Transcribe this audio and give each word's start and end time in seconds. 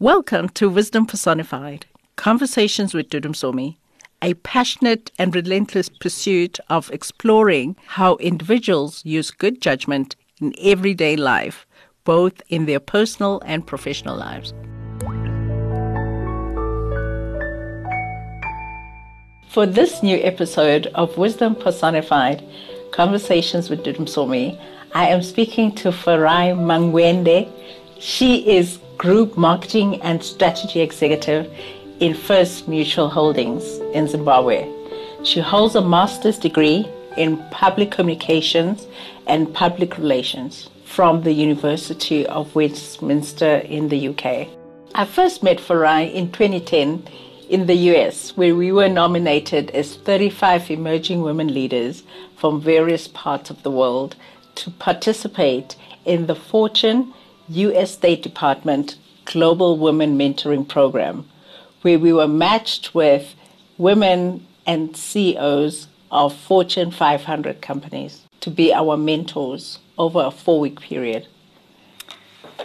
Welcome 0.00 0.50
to 0.50 0.70
Wisdom 0.70 1.06
Personified 1.06 1.86
Conversations 2.14 2.94
with 2.94 3.10
Dudu 3.10 3.30
Msomi, 3.30 3.78
a 4.22 4.34
passionate 4.34 5.10
and 5.18 5.34
relentless 5.34 5.88
pursuit 5.88 6.60
of 6.70 6.88
exploring 6.92 7.74
how 7.84 8.14
individuals 8.18 9.04
use 9.04 9.32
good 9.32 9.60
judgment 9.60 10.14
in 10.40 10.54
everyday 10.60 11.16
life, 11.16 11.66
both 12.04 12.40
in 12.48 12.66
their 12.66 12.78
personal 12.78 13.42
and 13.44 13.66
professional 13.66 14.16
lives. 14.16 14.54
For 19.48 19.66
this 19.66 20.00
new 20.04 20.18
episode 20.22 20.86
of 20.94 21.18
Wisdom 21.18 21.56
Personified 21.56 22.44
Conversations 22.92 23.68
with 23.68 23.82
Dudu 23.82 23.96
Msomi, 23.96 24.56
I 24.94 25.08
am 25.08 25.24
speaking 25.24 25.74
to 25.74 25.90
Farayi 25.90 26.56
Mangwende. 26.56 27.50
She 27.98 28.48
is 28.48 28.78
Group 28.98 29.36
Marketing 29.36 30.02
and 30.02 30.20
Strategy 30.20 30.80
Executive 30.80 31.48
in 32.00 32.14
First 32.14 32.66
Mutual 32.66 33.08
Holdings 33.08 33.78
in 33.94 34.08
Zimbabwe. 34.08 34.68
She 35.22 35.38
holds 35.38 35.76
a 35.76 35.80
master's 35.80 36.36
degree 36.36 36.84
in 37.16 37.36
public 37.52 37.92
communications 37.92 38.88
and 39.28 39.54
public 39.54 39.98
relations 39.98 40.68
from 40.84 41.22
the 41.22 41.32
University 41.32 42.26
of 42.26 42.52
Westminster 42.56 43.58
in 43.58 43.88
the 43.88 44.08
UK. 44.08 44.48
I 44.96 45.04
first 45.04 45.44
met 45.44 45.58
Farayi 45.58 46.12
in 46.12 46.32
2010 46.32 47.06
in 47.48 47.66
the 47.66 47.76
US, 47.92 48.36
where 48.36 48.56
we 48.56 48.72
were 48.72 48.88
nominated 48.88 49.70
as 49.70 49.94
35 49.94 50.72
emerging 50.72 51.22
women 51.22 51.54
leaders 51.54 52.02
from 52.36 52.60
various 52.60 53.06
parts 53.06 53.48
of 53.48 53.62
the 53.62 53.70
world 53.70 54.16
to 54.56 54.72
participate 54.72 55.76
in 56.04 56.26
the 56.26 56.34
Fortune 56.34 57.14
U.S. 57.50 57.92
State 57.92 58.22
Department 58.22 58.96
Global 59.24 59.78
Women 59.78 60.18
Mentoring 60.18 60.68
Program, 60.68 61.28
where 61.82 61.98
we 61.98 62.12
were 62.12 62.28
matched 62.28 62.94
with 62.94 63.34
women 63.78 64.46
and 64.66 64.96
CEOs 64.96 65.88
of 66.10 66.36
Fortune 66.36 66.90
500 66.90 67.62
companies 67.62 68.22
to 68.40 68.50
be 68.50 68.72
our 68.72 68.96
mentors 68.96 69.78
over 69.96 70.22
a 70.24 70.30
four 70.30 70.60
week 70.60 70.80
period. 70.80 71.26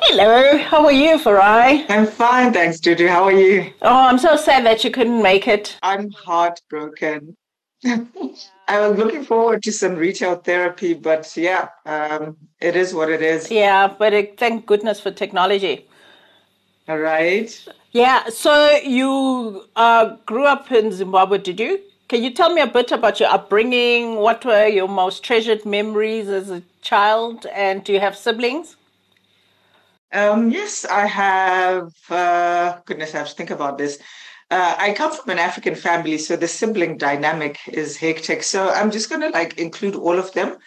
Hello, 0.02 0.58
how 0.58 0.86
are 0.86 0.92
you, 0.92 1.18
Farayi? 1.18 1.86
I'm 1.90 2.08
fine, 2.08 2.52
thanks, 2.52 2.80
Dudu. 2.80 3.08
How 3.08 3.24
are 3.24 3.32
you? 3.32 3.72
Oh, 3.82 4.08
I'm 4.08 4.18
so 4.18 4.36
sad 4.36 4.66
that 4.66 4.84
you 4.84 4.92
couldn't 4.92 5.22
make 5.22 5.48
it. 5.48 5.78
I'm 5.82 6.12
heartbroken. 6.12 7.38
I 8.68 8.88
was 8.88 8.98
looking 8.98 9.24
forward 9.24 9.62
to 9.64 9.72
some 9.72 9.96
retail 9.96 10.36
therapy, 10.36 10.94
but 10.94 11.32
yeah, 11.36 11.70
um, 11.86 12.38
it 12.62 12.76
is 12.76 12.94
what 12.94 13.10
it 13.10 13.22
is. 13.22 13.52
Yeah, 13.52 13.88
but 13.88 14.14
it, 14.14 14.38
thank 14.38 14.66
goodness 14.66 15.00
for 15.00 15.12
technology. 15.12 15.88
All 16.88 16.98
right. 16.98 17.68
Yeah, 17.92 18.30
so 18.30 18.78
you 18.84 19.66
uh, 19.76 20.16
grew 20.26 20.46
up 20.46 20.72
in 20.72 20.92
Zimbabwe, 20.92 21.38
did 21.38 21.60
you? 21.60 21.80
Can 22.08 22.24
you 22.24 22.32
tell 22.32 22.54
me 22.54 22.62
a 22.62 22.68
bit 22.68 22.92
about 22.92 23.20
your 23.20 23.30
upbringing? 23.30 24.16
What 24.16 24.46
were 24.46 24.68
your 24.68 24.88
most 24.88 25.24
treasured 25.24 25.66
memories 25.66 26.28
as 26.28 26.50
a 26.50 26.62
child? 26.82 27.46
And 27.54 27.84
do 27.84 27.94
you 27.94 28.00
have 28.00 28.16
siblings? 28.16 28.76
Um, 30.12 30.52
yes, 30.52 30.86
I 30.86 31.06
have. 31.08 31.92
Uh, 32.10 32.78
goodness, 32.86 33.16
I 33.16 33.20
have 33.20 33.30
to 33.30 33.36
think 33.36 33.50
about 33.50 33.78
this. 33.78 34.00
Uh, 34.54 34.76
I 34.78 34.94
come 34.94 35.12
from 35.12 35.32
an 35.32 35.40
African 35.40 35.74
family, 35.74 36.20
so 36.20 36.36
the 36.36 36.48
sibling 36.48 36.96
dynamic 37.00 37.58
is 37.68 37.98
hectic. 37.98 38.44
So 38.44 38.70
I'm 38.70 38.92
just 38.92 39.10
going 39.10 39.22
to 39.22 39.30
like 39.30 39.58
include 39.58 39.96
all 39.96 40.20
of 40.20 40.32
them. 40.34 40.58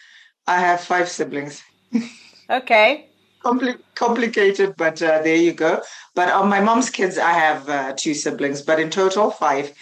I 0.48 0.58
have 0.58 0.80
five 0.80 1.08
siblings. 1.08 1.62
okay. 2.50 3.08
Compli- 3.44 3.78
complicated, 3.94 4.74
but 4.76 5.00
uh, 5.00 5.22
there 5.22 5.36
you 5.36 5.52
go. 5.52 5.82
But 6.16 6.30
on 6.30 6.48
my 6.48 6.60
mom's 6.60 6.90
kids, 6.90 7.16
I 7.16 7.30
have 7.30 7.68
uh, 7.68 7.92
two 7.96 8.12
siblings, 8.14 8.60
but 8.60 8.80
in 8.80 8.90
total, 8.90 9.30
five. 9.30 9.72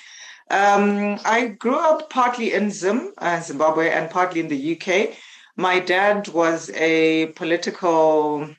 Um, 0.51 1.19
I 1.25 1.57
grew 1.59 1.79
up 1.79 2.11
partly 2.11 2.53
in 2.53 2.71
Zim, 2.71 3.15
uh, 3.17 3.41
Zimbabwe, 3.41 3.91
and 3.91 4.11
partly 4.11 4.41
in 4.41 4.49
the 4.49 4.77
UK. 4.77 5.17
My 5.57 5.81
dad 5.81 6.29
was 6.29 6.69
a 6.75 7.29
political 7.37 8.51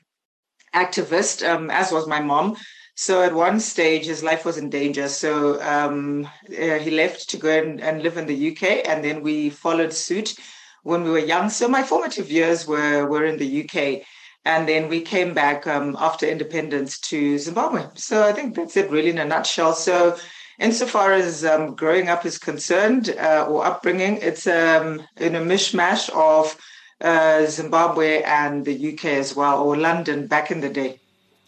activist, 0.74 1.48
um, 1.48 1.70
as 1.70 1.92
was 1.92 2.08
my 2.08 2.20
mom. 2.20 2.56
So 2.98 3.22
at 3.22 3.34
one 3.34 3.60
stage, 3.60 4.06
his 4.06 4.22
life 4.22 4.46
was 4.46 4.56
in 4.56 4.70
danger. 4.70 5.06
So 5.08 5.60
um, 5.60 6.26
uh, 6.48 6.78
he 6.78 6.90
left 6.90 7.28
to 7.28 7.36
go 7.36 7.50
and, 7.50 7.78
and 7.78 8.02
live 8.02 8.16
in 8.16 8.26
the 8.26 8.50
UK, 8.50 8.88
and 8.88 9.04
then 9.04 9.22
we 9.22 9.50
followed 9.50 9.92
suit 9.92 10.34
when 10.82 11.04
we 11.04 11.10
were 11.10 11.18
young. 11.18 11.50
So 11.50 11.68
my 11.68 11.82
formative 11.82 12.30
years 12.30 12.66
were 12.66 13.06
were 13.06 13.26
in 13.26 13.36
the 13.36 13.62
UK, 13.62 14.02
and 14.46 14.66
then 14.66 14.88
we 14.88 15.02
came 15.02 15.34
back 15.34 15.66
um, 15.66 15.94
after 15.98 16.26
independence 16.26 16.98
to 17.10 17.38
Zimbabwe. 17.38 17.84
So 17.94 18.24
I 18.24 18.32
think 18.32 18.54
that's 18.54 18.78
it, 18.78 18.90
really, 18.90 19.10
in 19.10 19.18
a 19.18 19.26
nutshell. 19.26 19.74
So 19.74 20.16
insofar 20.58 21.12
as 21.12 21.44
um, 21.44 21.74
growing 21.74 22.08
up 22.08 22.24
is 22.24 22.38
concerned 22.38 23.10
uh, 23.20 23.46
or 23.46 23.66
upbringing, 23.66 24.16
it's 24.22 24.46
um, 24.46 25.02
in 25.18 25.34
a 25.34 25.40
mishmash 25.40 26.08
of 26.14 26.56
uh, 27.02 27.44
Zimbabwe 27.44 28.22
and 28.22 28.64
the 28.64 28.94
UK 28.94 29.04
as 29.04 29.36
well, 29.36 29.62
or 29.62 29.76
London 29.76 30.28
back 30.28 30.50
in 30.50 30.62
the 30.62 30.70
day. 30.70 30.98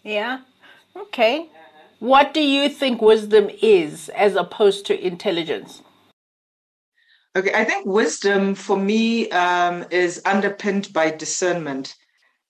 Yeah. 0.03 0.41
Okay. 0.99 1.49
What 1.99 2.33
do 2.33 2.41
you 2.41 2.69
think 2.69 3.01
wisdom 3.01 3.49
is 3.61 4.09
as 4.09 4.35
opposed 4.35 4.85
to 4.87 5.05
intelligence? 5.05 5.81
Okay, 7.35 7.53
I 7.53 7.63
think 7.63 7.85
wisdom 7.85 8.55
for 8.55 8.77
me 8.77 9.29
um, 9.31 9.85
is 9.91 10.21
underpinned 10.25 10.91
by 10.93 11.11
discernment. 11.11 11.95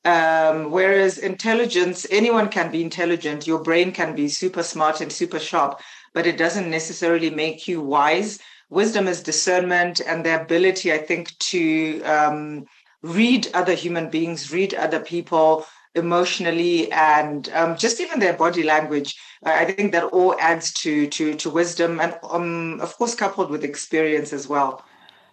Um, 0.06 0.72
whereas 0.72 1.18
intelligence, 1.18 2.08
anyone 2.10 2.48
can 2.50 2.72
be 2.72 2.82
intelligent, 2.82 3.46
your 3.46 3.62
brain 3.62 3.92
can 3.92 4.16
be 4.16 4.30
super 4.30 4.64
smart 4.64 5.02
and 5.02 5.12
super 5.12 5.40
sharp, 5.40 5.82
but 6.14 6.26
it 6.26 6.38
doesn't 6.38 6.70
necessarily 6.70 7.30
make 7.30 7.68
you 7.68 7.82
wise. 7.82 8.40
Wisdom 8.70 9.08
is 9.08 9.22
discernment 9.22 10.00
and 10.00 10.26
the 10.26 10.42
ability, 10.42 10.94
I 10.94 11.00
think, 11.00 11.38
to 11.40 12.02
um, 12.04 12.66
read 13.02 13.50
other 13.54 13.74
human 13.74 14.10
beings, 14.10 14.54
read 14.54 14.74
other 14.74 15.02
people, 15.02 15.66
emotionally 15.96 16.92
and 16.92 17.50
um, 17.54 17.78
just 17.78 18.00
even 18.00 18.20
their 18.20 18.34
body 18.34 18.64
language. 18.64 19.16
I 19.44 19.66
think 19.66 19.94
that 19.94 20.04
all 20.06 20.36
adds 20.40 20.74
to 20.84 21.08
to 21.08 21.34
to 21.36 21.50
wisdom 21.50 22.00
and 22.00 22.18
um, 22.30 22.80
of 22.82 22.96
course 22.98 23.16
coupled 23.16 23.50
with 23.50 23.64
experience 23.64 24.34
as 24.34 24.48
well. 24.48 24.84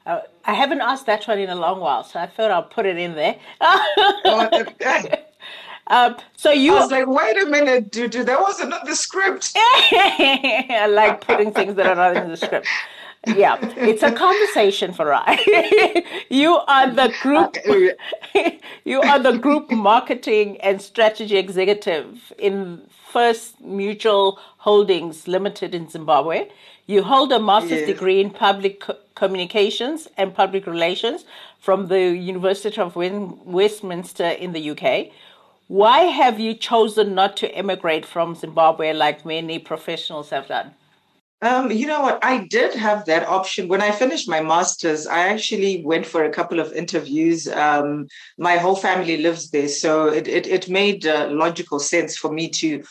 Uh, 0.06 0.20
i 0.44 0.54
haven't 0.54 0.80
asked 0.80 1.06
that 1.06 1.26
one 1.26 1.40
in 1.40 1.50
a 1.50 1.54
long 1.56 1.80
while 1.80 2.04
so 2.04 2.20
i 2.20 2.28
thought 2.28 2.52
i'll 2.52 2.62
put 2.62 2.86
it 2.86 2.96
in 2.96 3.16
there. 3.16 3.36
Oh, 3.60 4.48
um, 5.88 6.16
so 6.36 6.52
you 6.52 6.76
I 6.76 6.80
was 6.80 6.90
like, 6.92 7.08
wait 7.08 7.42
a 7.42 7.46
minute, 7.46 7.90
dude, 7.90 8.12
that 8.12 8.40
wasn't 8.40 8.72
the 8.84 8.94
script. 8.94 9.50
I 9.56 10.86
like 10.88 11.26
putting 11.26 11.52
things 11.52 11.74
that 11.74 11.86
are 11.86 11.96
not 11.96 12.16
in 12.16 12.28
the 12.28 12.36
script 12.36 12.68
yeah, 13.26 13.59
it's 13.76 14.03
a 14.03 14.12
conversation 14.12 14.92
for 14.92 15.12
us. 15.12 15.38
you 16.31 16.56
are 16.56 16.91
the 16.91 17.12
group. 17.22 17.56
you 18.84 19.00
are 19.00 19.19
the 19.19 19.37
group 19.38 19.70
marketing 19.70 20.60
and 20.60 20.81
strategy 20.81 21.36
executive 21.36 22.32
in 22.38 22.82
First 23.12 23.60
Mutual 23.60 24.38
Holdings 24.59 25.26
Limited 25.26 25.75
in 25.75 25.88
Zimbabwe. 25.88 26.48
You 26.86 27.03
hold 27.03 27.32
a 27.32 27.41
master's 27.41 27.81
yes. 27.81 27.86
degree 27.88 28.20
in 28.20 28.31
public 28.31 28.84
communications 29.16 30.06
and 30.16 30.34
public 30.34 30.66
relations 30.66 31.25
from 31.59 31.88
the 31.88 32.16
University 32.16 32.81
of 32.81 32.94
Westminster 32.94 34.28
in 34.28 34.53
the 34.53 34.70
UK. 34.70 35.09
Why 35.69 36.03
have 36.03 36.38
you 36.38 36.54
chosen 36.54 37.15
not 37.16 37.36
to 37.38 37.53
emigrate 37.53 38.06
from 38.06 38.36
Zimbabwe 38.36 38.92
like 38.92 39.25
many 39.26 39.59
professionals 39.59 40.31
have 40.31 40.47
done? 40.47 40.75
Um, 41.42 41.70
you 41.70 41.86
know 41.86 42.00
what? 42.00 42.19
I 42.24 42.47
did 42.47 42.74
have 42.74 43.04
that 43.04 43.28
option. 43.28 43.69
When 43.69 43.82
I 43.82 43.91
finished 43.91 44.28
my 44.28 44.41
master's, 44.41 45.06
I 45.06 45.28
actually 45.28 45.84
went 45.84 46.06
for 46.06 46.24
a 46.24 46.30
couple 46.30 46.60
of 46.60 46.72
interviews. 46.72 47.47
Um, 47.47 48.08
my 48.38 48.56
whole 48.56 48.76
family 48.76 49.19
lives 49.19 49.50
there. 49.50 49.69
So 49.69 50.08
it, 50.08 50.26
it, 50.26 50.47
it 50.47 50.70
made 50.70 51.06
uh, 51.06 51.28
logical 51.30 51.78
sense 51.78 52.16
for 52.16 52.32
me 52.32 52.48
to 52.50 52.82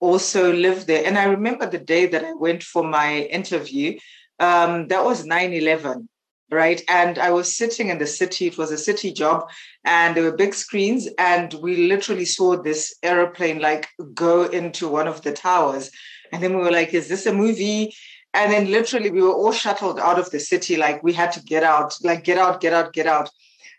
also 0.00 0.52
live 0.52 0.86
there. 0.86 1.06
And 1.06 1.16
I 1.16 1.24
remember 1.24 1.68
the 1.68 1.78
day 1.78 2.06
that 2.06 2.22
I 2.22 2.34
went 2.34 2.62
for 2.62 2.84
my 2.84 3.20
interview, 3.20 3.98
um, 4.38 4.88
that 4.88 5.02
was 5.02 5.24
9 5.24 5.54
11 5.54 6.08
right? 6.50 6.82
And 6.88 7.18
I 7.18 7.30
was 7.30 7.56
sitting 7.56 7.88
in 7.88 7.98
the 7.98 8.06
city. 8.06 8.46
It 8.46 8.58
was 8.58 8.70
a 8.70 8.78
city 8.78 9.12
job, 9.12 9.48
and 9.84 10.16
there 10.16 10.22
were 10.22 10.36
big 10.36 10.54
screens, 10.54 11.08
and 11.18 11.52
we 11.54 11.88
literally 11.88 12.24
saw 12.24 12.56
this 12.56 12.94
aeroplane 13.02 13.58
like 13.58 13.88
go 14.14 14.44
into 14.44 14.88
one 14.88 15.08
of 15.08 15.22
the 15.22 15.32
towers. 15.32 15.90
And 16.36 16.44
then 16.44 16.54
we 16.54 16.62
were 16.62 16.70
like, 16.70 16.92
is 16.92 17.08
this 17.08 17.24
a 17.24 17.32
movie? 17.32 17.94
And 18.34 18.52
then 18.52 18.70
literally 18.70 19.10
we 19.10 19.22
were 19.22 19.32
all 19.32 19.52
shuttled 19.52 19.98
out 19.98 20.18
of 20.18 20.30
the 20.30 20.38
city. 20.38 20.76
Like 20.76 21.02
we 21.02 21.14
had 21.14 21.32
to 21.32 21.42
get 21.42 21.62
out, 21.62 21.96
like 22.02 22.24
get 22.24 22.36
out, 22.36 22.60
get 22.60 22.74
out, 22.74 22.92
get 22.92 23.06
out. 23.06 23.30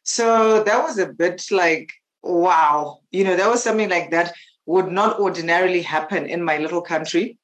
So 0.01 0.63
that 0.63 0.81
was 0.81 0.97
a 0.97 1.05
bit 1.05 1.45
like, 1.51 1.93
wow, 2.23 3.01
you 3.11 3.23
know, 3.23 3.35
that 3.35 3.47
was 3.47 3.61
something 3.61 3.89
like 3.89 4.09
that 4.09 4.33
would 4.65 4.91
not 4.91 5.19
ordinarily 5.19 5.83
happen 5.83 6.25
in 6.25 6.41
my 6.41 6.57
little 6.57 6.81
country. 6.81 7.37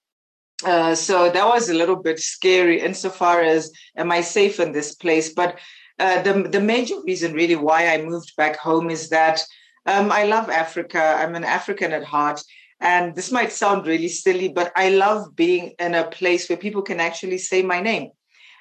Uh, 0.65 0.95
so 0.95 1.30
that 1.30 1.45
was 1.45 1.69
a 1.69 1.75
little 1.75 1.98
bit 1.98 2.19
scary 2.19 2.81
insofar 2.81 3.42
as 3.42 3.71
am 3.95 4.12
I 4.12 4.21
safe 4.21 4.60
in 4.60 4.71
this 4.71 4.95
place? 4.95 5.31
But 5.31 5.60
uh, 6.00 6.24
the 6.24 6.50
the 6.50 6.60
major 6.60 6.95
reason 7.06 7.33
really 7.33 7.56
why 7.56 7.89
I 7.89 8.01
moved 8.01 8.36
back 8.36 8.56
home 8.57 8.89
is 8.89 9.10
that 9.10 9.44
um, 9.86 10.12
I 10.12 10.24
love 10.24 10.50
Africa. 10.50 11.04
I'm 11.19 11.36
an 11.36 11.44
African 11.44 11.92
at 11.92 12.04
heart, 12.04 12.42
And 12.84 13.16
this 13.16 13.32
might 13.32 13.54
sound 13.54 13.88
really 13.88 14.10
silly, 14.10 14.50
but 14.50 14.74
I 14.76 14.90
love 14.90 15.38
being 15.38 15.74
in 15.80 15.96
a 15.96 16.10
place 16.10 16.50
where 16.50 16.58
people 16.58 16.82
can 16.82 17.00
actually 17.00 17.38
say 17.38 17.62
my 17.64 17.80
name. 17.80 18.10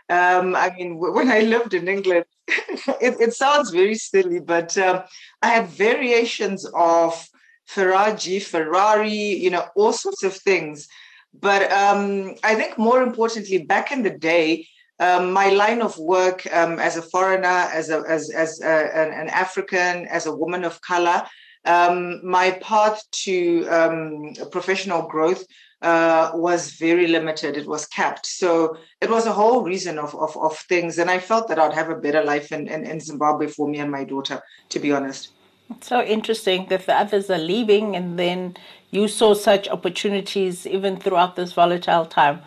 Um, 0.08 0.54
I 0.54 0.72
mean, 0.76 0.96
when 1.18 1.30
I 1.30 1.40
lived 1.40 1.74
in 1.74 1.88
England, 1.88 2.24
it, 2.48 3.20
it, 3.20 3.34
sounds 3.34 3.70
very 3.70 3.96
silly, 3.96 4.38
but 4.38 4.78
um, 4.78 5.02
I 5.42 5.48
had 5.48 5.66
variations 5.66 6.64
of 6.72 7.28
Ferraggi, 7.68 8.40
Ferrari, 8.40 9.10
you 9.12 9.50
know, 9.50 9.66
all 9.74 9.92
sorts 9.92 10.22
of 10.22 10.36
things. 10.36 10.86
But 11.34 11.72
um, 11.72 12.36
I 12.44 12.54
think 12.54 12.78
more 12.78 13.02
importantly, 13.02 13.58
back 13.64 13.90
in 13.90 14.02
the 14.04 14.10
day, 14.10 14.68
um, 15.00 15.32
my 15.32 15.48
line 15.48 15.82
of 15.82 15.98
work 15.98 16.46
um, 16.54 16.78
as 16.78 16.96
a 16.96 17.02
foreigner, 17.02 17.66
as 17.72 17.90
a, 17.90 18.04
as 18.08 18.30
as 18.30 18.60
a, 18.60 18.96
an, 18.96 19.12
an, 19.12 19.28
African, 19.30 20.06
as 20.06 20.26
a 20.26 20.36
woman 20.36 20.62
of 20.62 20.80
color, 20.82 21.26
um, 21.64 22.24
my 22.26 22.52
path 22.52 23.02
to 23.24 23.66
um, 23.68 24.34
professional 24.50 25.02
growth 25.02 25.44
uh, 25.82 26.30
was 26.34 26.72
very 26.72 27.08
limited. 27.08 27.56
It 27.56 27.66
was 27.66 27.86
capped. 27.86 28.26
So 28.26 28.76
it 29.00 29.10
was 29.10 29.26
a 29.26 29.32
whole 29.32 29.64
reason 29.64 29.98
of, 29.98 30.14
of, 30.14 30.36
of 30.36 30.56
things. 30.58 30.98
And 30.98 31.10
I 31.10 31.18
felt 31.18 31.48
that 31.48 31.58
I'd 31.58 31.74
have 31.74 31.90
a 31.90 31.96
better 31.96 32.22
life 32.22 32.52
in, 32.52 32.68
in, 32.68 32.84
in 32.84 33.00
Zimbabwe 33.00 33.48
for 33.48 33.68
me 33.68 33.78
and 33.78 33.90
my 33.90 34.04
daughter, 34.04 34.40
to 34.70 34.78
be 34.78 34.92
honest. 34.92 35.30
It's 35.70 35.88
so 35.88 36.02
interesting 36.02 36.66
that 36.68 36.86
the 36.86 36.94
others 36.94 37.30
are 37.30 37.38
leaving 37.38 37.96
and 37.96 38.18
then 38.18 38.56
you 38.90 39.08
saw 39.08 39.34
such 39.34 39.68
opportunities 39.68 40.66
even 40.66 40.98
throughout 40.98 41.34
this 41.34 41.52
volatile 41.52 42.06
time. 42.06 42.42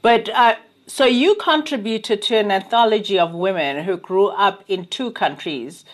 But 0.00 0.28
uh, 0.30 0.56
so 0.86 1.04
you 1.04 1.36
contributed 1.36 2.22
to 2.22 2.36
an 2.36 2.50
anthology 2.50 3.18
of 3.18 3.32
women 3.32 3.84
who 3.84 3.96
grew 3.96 4.28
up 4.28 4.64
in 4.66 4.86
two 4.86 5.12
countries, 5.12 5.84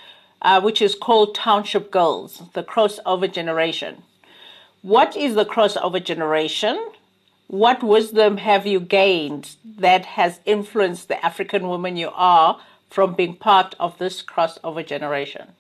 uh, 0.42 0.60
which 0.60 0.80
is 0.80 0.94
called 0.94 1.34
Township 1.34 1.90
Girls, 1.90 2.42
the 2.54 2.62
crossover 2.62 3.30
generation. 3.30 4.02
What 4.82 5.16
is 5.16 5.34
the 5.34 5.44
crossover 5.44 6.02
generation? 6.02 6.90
What 7.48 7.82
wisdom 7.82 8.36
have 8.38 8.66
you 8.66 8.80
gained 8.80 9.56
that 9.64 10.04
has 10.04 10.40
influenced 10.44 11.08
the 11.08 11.24
African 11.24 11.68
woman 11.68 11.96
you 11.96 12.10
are 12.14 12.60
from 12.90 13.14
being 13.14 13.36
part 13.36 13.74
of 13.80 13.98
this 13.98 14.22
crossover 14.22 14.86
generation? 14.86 15.52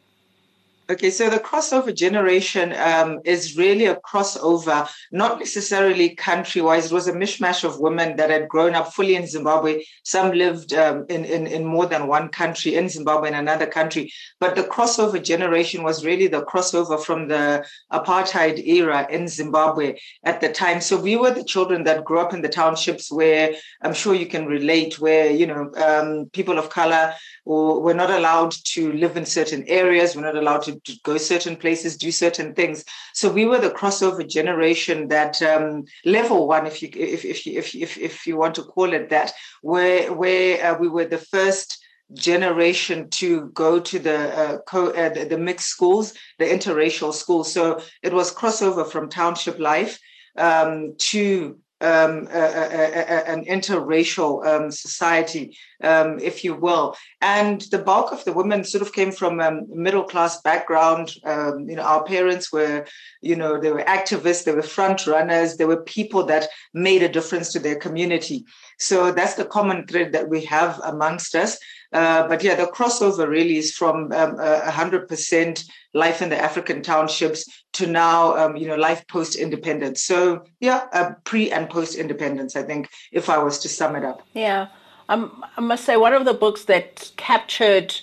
Okay, 0.90 1.10
so 1.10 1.28
the 1.28 1.38
crossover 1.38 1.94
generation 1.94 2.72
um, 2.72 3.20
is 3.26 3.58
really 3.58 3.84
a 3.84 3.96
crossover, 3.96 4.88
not 5.12 5.38
necessarily 5.38 6.14
country 6.14 6.62
wise. 6.62 6.86
It 6.86 6.94
was 6.94 7.06
a 7.08 7.12
mishmash 7.12 7.62
of 7.62 7.78
women 7.78 8.16
that 8.16 8.30
had 8.30 8.48
grown 8.48 8.74
up 8.74 8.94
fully 8.94 9.14
in 9.14 9.26
Zimbabwe. 9.26 9.84
Some 10.04 10.32
lived 10.32 10.72
um, 10.72 11.04
in, 11.10 11.26
in, 11.26 11.46
in 11.46 11.66
more 11.66 11.84
than 11.84 12.06
one 12.06 12.30
country, 12.30 12.74
in 12.74 12.88
Zimbabwe 12.88 13.28
and 13.28 13.36
another 13.36 13.66
country. 13.66 14.10
But 14.40 14.56
the 14.56 14.62
crossover 14.62 15.22
generation 15.22 15.82
was 15.82 16.06
really 16.06 16.26
the 16.26 16.46
crossover 16.46 16.98
from 16.98 17.28
the 17.28 17.66
apartheid 17.92 18.66
era 18.66 19.06
in 19.10 19.28
Zimbabwe 19.28 19.98
at 20.24 20.40
the 20.40 20.50
time. 20.50 20.80
So 20.80 20.98
we 20.98 21.16
were 21.16 21.32
the 21.32 21.44
children 21.44 21.84
that 21.84 22.06
grew 22.06 22.20
up 22.20 22.32
in 22.32 22.40
the 22.40 22.48
townships 22.48 23.12
where 23.12 23.54
I'm 23.82 23.92
sure 23.92 24.14
you 24.14 24.24
can 24.24 24.46
relate, 24.46 24.98
where, 24.98 25.30
you 25.30 25.48
know, 25.48 25.70
um, 25.76 26.30
people 26.32 26.58
of 26.58 26.70
color 26.70 27.12
were 27.44 27.94
not 27.94 28.10
allowed 28.10 28.52
to 28.72 28.92
live 28.94 29.18
in 29.18 29.26
certain 29.26 29.64
areas, 29.68 30.16
we're 30.16 30.22
not 30.22 30.36
allowed 30.36 30.62
to 30.62 30.77
go 31.02 31.16
certain 31.18 31.56
places, 31.56 31.96
do 31.96 32.10
certain 32.10 32.54
things. 32.54 32.84
So 33.14 33.30
we 33.30 33.44
were 33.46 33.58
the 33.58 33.70
crossover 33.70 34.28
generation 34.28 35.08
that 35.08 35.40
um, 35.42 35.84
level 36.04 36.46
one, 36.46 36.66
if 36.66 36.82
you 36.82 36.88
if 36.94 37.24
if 37.24 37.46
if 37.46 37.74
if, 37.74 37.98
if 37.98 38.26
you 38.26 38.36
want 38.36 38.54
to 38.56 38.62
call 38.62 38.92
it 38.92 39.10
that, 39.10 39.32
where 39.62 40.12
where 40.12 40.64
uh, 40.64 40.78
we 40.78 40.88
were 40.88 41.06
the 41.06 41.18
first 41.18 41.84
generation 42.14 43.10
to 43.10 43.50
go 43.50 43.78
to 43.78 43.98
the 43.98 44.38
uh, 44.38 44.58
co 44.66 44.90
uh, 44.90 45.10
the, 45.10 45.24
the, 45.26 45.38
mixed 45.38 45.68
schools, 45.68 46.14
the 46.38 46.44
interracial 46.44 47.12
schools. 47.12 47.52
So 47.52 47.82
it 48.02 48.12
was 48.12 48.34
crossover 48.34 48.90
from 48.90 49.08
township 49.08 49.58
life 49.58 49.98
um, 50.36 50.94
to 50.98 51.58
um, 51.80 52.28
a, 52.32 52.40
a, 52.40 53.28
an 53.28 53.44
interracial 53.44 54.44
um, 54.46 54.70
society, 54.70 55.56
um, 55.82 56.18
if 56.18 56.44
you 56.44 56.54
will. 56.54 56.96
And 57.20 57.60
the 57.70 57.78
bulk 57.78 58.12
of 58.12 58.24
the 58.24 58.32
women 58.32 58.64
sort 58.64 58.82
of 58.82 58.92
came 58.92 59.12
from 59.12 59.40
a 59.40 59.48
um, 59.48 59.66
middle 59.68 60.04
class 60.04 60.40
background. 60.42 61.14
Um, 61.24 61.68
you 61.68 61.76
know, 61.76 61.82
our 61.82 62.04
parents 62.04 62.52
were, 62.52 62.86
you 63.20 63.36
know, 63.36 63.60
they 63.60 63.72
were 63.72 63.84
activists, 63.84 64.44
they 64.44 64.52
were 64.52 64.62
front 64.62 65.06
runners, 65.06 65.56
they 65.56 65.64
were 65.64 65.82
people 65.82 66.24
that 66.26 66.48
made 66.74 67.02
a 67.02 67.08
difference 67.08 67.52
to 67.52 67.58
their 67.58 67.76
community. 67.76 68.44
So 68.78 69.12
that's 69.12 69.34
the 69.34 69.44
common 69.44 69.86
thread 69.86 70.12
that 70.12 70.28
we 70.28 70.44
have 70.44 70.80
amongst 70.84 71.34
us. 71.34 71.58
Uh, 71.92 72.28
but 72.28 72.42
yeah, 72.42 72.54
the 72.54 72.66
crossover 72.66 73.26
really 73.28 73.56
is 73.56 73.74
from 73.74 74.12
um, 74.12 74.36
hundred 74.38 75.08
percent 75.08 75.64
life 75.94 76.20
in 76.20 76.28
the 76.28 76.36
African 76.38 76.82
townships 76.82 77.48
to 77.72 77.86
now, 77.86 78.36
um, 78.36 78.56
you 78.56 78.68
know, 78.68 78.76
life 78.76 79.06
post 79.08 79.36
independence. 79.36 80.02
So 80.02 80.44
yeah, 80.60 80.86
uh, 80.92 81.12
pre 81.24 81.50
and 81.50 81.70
post 81.70 81.94
independence. 81.94 82.56
I 82.56 82.62
think 82.62 82.90
if 83.10 83.30
I 83.30 83.38
was 83.38 83.58
to 83.60 83.68
sum 83.68 83.96
it 83.96 84.04
up. 84.04 84.22
Yeah, 84.34 84.68
um, 85.08 85.44
I 85.56 85.62
must 85.62 85.84
say 85.84 85.96
one 85.96 86.12
of 86.12 86.26
the 86.26 86.34
books 86.34 86.64
that 86.64 87.10
captured 87.16 87.98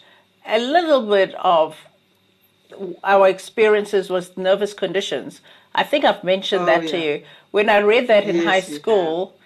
a 0.48 0.60
little 0.60 1.06
bit 1.08 1.36
of 1.36 1.78
our 3.04 3.28
experiences 3.28 4.10
was 4.10 4.36
nervous 4.36 4.74
conditions. 4.74 5.42
I 5.76 5.84
think 5.84 6.06
I've 6.06 6.24
mentioned 6.24 6.64
oh, 6.64 6.66
that 6.66 6.84
yeah. 6.84 6.90
to 6.90 7.00
you 7.00 7.24
when 7.52 7.70
I 7.70 7.80
read 7.80 8.08
that 8.08 8.28
in 8.28 8.38
yes, 8.38 8.46
high 8.46 8.62
school. 8.62 9.38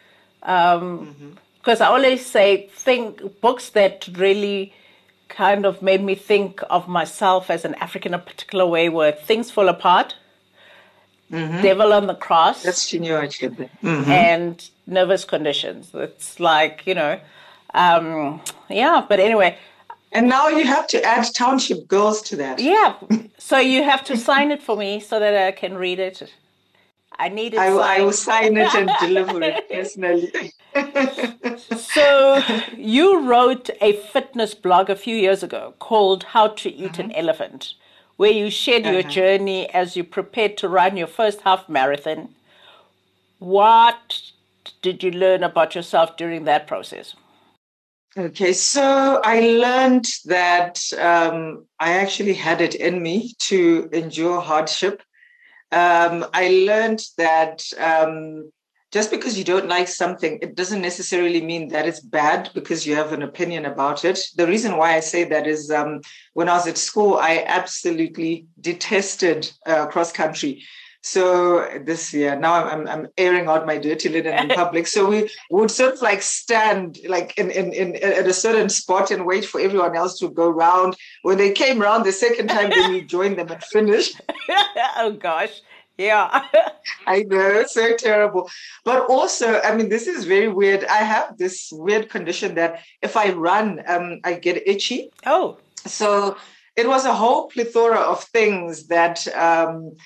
Um, 0.43 1.07
mm-hmm 1.07 1.29
because 1.59 1.81
I 1.81 1.87
always 1.87 2.25
say 2.25 2.69
think 2.73 3.41
books 3.41 3.69
that 3.71 4.07
really 4.13 4.73
kind 5.27 5.65
of 5.65 5.81
made 5.81 6.03
me 6.03 6.15
think 6.15 6.61
of 6.69 6.87
myself 6.87 7.49
as 7.49 7.63
an 7.63 7.75
African 7.75 8.13
in 8.13 8.19
a 8.19 8.23
particular 8.23 8.65
way 8.65 8.89
were 8.89 9.11
Things 9.11 9.51
Fall 9.51 9.69
Apart, 9.69 10.15
mm-hmm. 11.31 11.61
Devil 11.61 11.93
on 11.93 12.07
the 12.07 12.15
Cross, 12.15 12.63
That's 12.63 12.91
mm-hmm. 12.91 14.11
and 14.11 14.69
Nervous 14.87 15.23
Conditions. 15.25 15.91
It's 15.93 16.39
like, 16.39 16.83
you 16.85 16.95
know, 16.95 17.19
um, 17.73 18.41
yeah, 18.69 19.05
but 19.07 19.19
anyway. 19.19 19.57
And 20.11 20.27
now 20.27 20.47
you 20.47 20.65
have 20.65 20.87
to 20.87 21.03
add 21.03 21.27
Township 21.35 21.87
Girls 21.87 22.23
to 22.23 22.35
that. 22.37 22.59
Yeah. 22.59 22.95
So 23.37 23.59
you 23.59 23.83
have 23.83 24.03
to 24.05 24.17
sign 24.17 24.51
it 24.51 24.61
for 24.61 24.75
me 24.75 24.99
so 24.99 25.19
that 25.19 25.35
I 25.35 25.51
can 25.51 25.75
read 25.75 25.99
it. 25.99 26.33
I 27.19 27.27
need 27.27 27.53
it. 27.53 27.59
I, 27.59 27.67
I 27.67 28.01
will 28.01 28.13
sign 28.13 28.55
it 28.55 28.73
and 28.73 28.89
deliver 29.01 29.41
it 29.43 29.69
personally. 29.69 30.53
so 31.77 32.41
you 32.77 33.21
wrote 33.21 33.69
a 33.81 33.93
fitness 33.93 34.53
blog 34.53 34.89
a 34.89 34.95
few 34.95 35.17
years 35.17 35.43
ago 35.43 35.73
called 35.79 36.23
How 36.23 36.47
to 36.47 36.69
Eat 36.69 36.93
uh-huh. 36.93 37.03
an 37.03 37.11
Elephant, 37.11 37.73
where 38.15 38.31
you 38.31 38.49
shared 38.49 38.83
uh-huh. 38.83 38.93
your 38.93 39.03
journey 39.03 39.69
as 39.71 39.97
you 39.97 40.05
prepared 40.05 40.57
to 40.57 40.69
run 40.69 40.95
your 40.95 41.07
first 41.07 41.41
half 41.41 41.67
marathon. 41.67 42.35
What 43.39 44.21
did 44.81 45.03
you 45.03 45.11
learn 45.11 45.43
about 45.43 45.75
yourself 45.75 46.15
during 46.15 46.45
that 46.45 46.67
process? 46.67 47.15
Okay, 48.17 48.53
so 48.53 49.21
I 49.23 49.41
learned 49.41 50.05
that 50.25 50.81
um, 50.97 51.65
I 51.79 51.93
actually 51.93 52.33
had 52.33 52.61
it 52.61 52.75
in 52.75 53.03
me 53.03 53.33
to 53.49 53.89
endure 53.91 54.39
hardship 54.41 55.03
um, 55.71 56.25
I 56.33 56.49
learned 56.65 57.01
that 57.17 57.63
um, 57.77 58.51
just 58.91 59.11
because 59.11 59.37
you 59.37 59.43
don't 59.43 59.67
like 59.67 59.87
something, 59.87 60.39
it 60.41 60.55
doesn't 60.55 60.81
necessarily 60.81 61.41
mean 61.41 61.67
that 61.69 61.87
it's 61.87 61.99
bad 61.99 62.49
because 62.55 62.87
you 62.87 62.95
have 62.95 63.13
an 63.13 63.21
opinion 63.21 63.65
about 63.65 64.03
it. 64.03 64.19
The 64.35 64.47
reason 64.47 64.77
why 64.77 64.95
I 64.95 64.99
say 64.99 65.25
that 65.25 65.45
is 65.45 65.69
um, 65.69 66.01
when 66.33 66.49
I 66.49 66.53
was 66.53 66.67
at 66.67 66.77
school, 66.77 67.17
I 67.17 67.43
absolutely 67.45 68.47
detested 68.59 69.51
uh, 69.67 69.85
cross 69.87 70.11
country. 70.11 70.63
So 71.01 71.65
this 71.85 72.13
year, 72.13 72.37
now 72.37 72.65
I'm, 72.65 72.87
I'm 72.87 73.07
airing 73.17 73.47
out 73.47 73.65
my 73.65 73.77
dirty 73.77 74.09
linen 74.09 74.37
in 74.37 74.49
public. 74.55 74.85
So 74.85 75.09
we 75.09 75.29
would 75.49 75.71
sort 75.71 75.93
of 75.93 76.01
like 76.01 76.21
stand 76.21 76.99
like 77.07 77.37
in, 77.37 77.49
in, 77.51 77.73
in 77.73 77.95
at 77.95 78.27
a 78.27 78.33
certain 78.33 78.69
spot 78.69 79.09
and 79.09 79.25
wait 79.25 79.45
for 79.45 79.61
everyone 79.61 79.95
else 79.95 80.19
to 80.19 80.29
go 80.29 80.49
round. 80.49 80.95
When 81.21 81.37
they 81.37 81.51
came 81.51 81.79
round 81.79 82.05
the 82.05 82.11
second 82.11 82.47
time, 82.47 82.69
then 82.69 82.91
we 82.91 83.01
joined 83.15 83.39
them 83.39 83.49
and 83.49 83.63
finished. 83.63 84.19
oh 84.97 85.15
gosh. 85.19 85.61
Yeah. 85.97 86.45
I 87.07 87.23
know, 87.23 87.65
so 87.67 87.95
terrible. 87.97 88.49
But 88.85 89.09
also, 89.09 89.59
I 89.59 89.75
mean, 89.75 89.89
this 89.89 90.07
is 90.07 90.23
very 90.23 90.47
weird. 90.47 90.85
I 90.85 91.03
have 91.03 91.37
this 91.37 91.69
weird 91.73 92.09
condition 92.09 92.55
that 92.55 92.81
if 93.01 93.17
I 93.17 93.33
run, 93.33 93.83
um, 93.85 94.21
I 94.23 94.33
get 94.33 94.65
itchy. 94.65 95.11
Oh. 95.25 95.57
So 95.85 96.37
it 96.77 96.87
was 96.87 97.03
a 97.03 97.13
whole 97.13 97.49
plethora 97.49 97.99
of 97.99 98.23
things 98.23 98.87
that 98.87 99.27
um, 99.35 99.97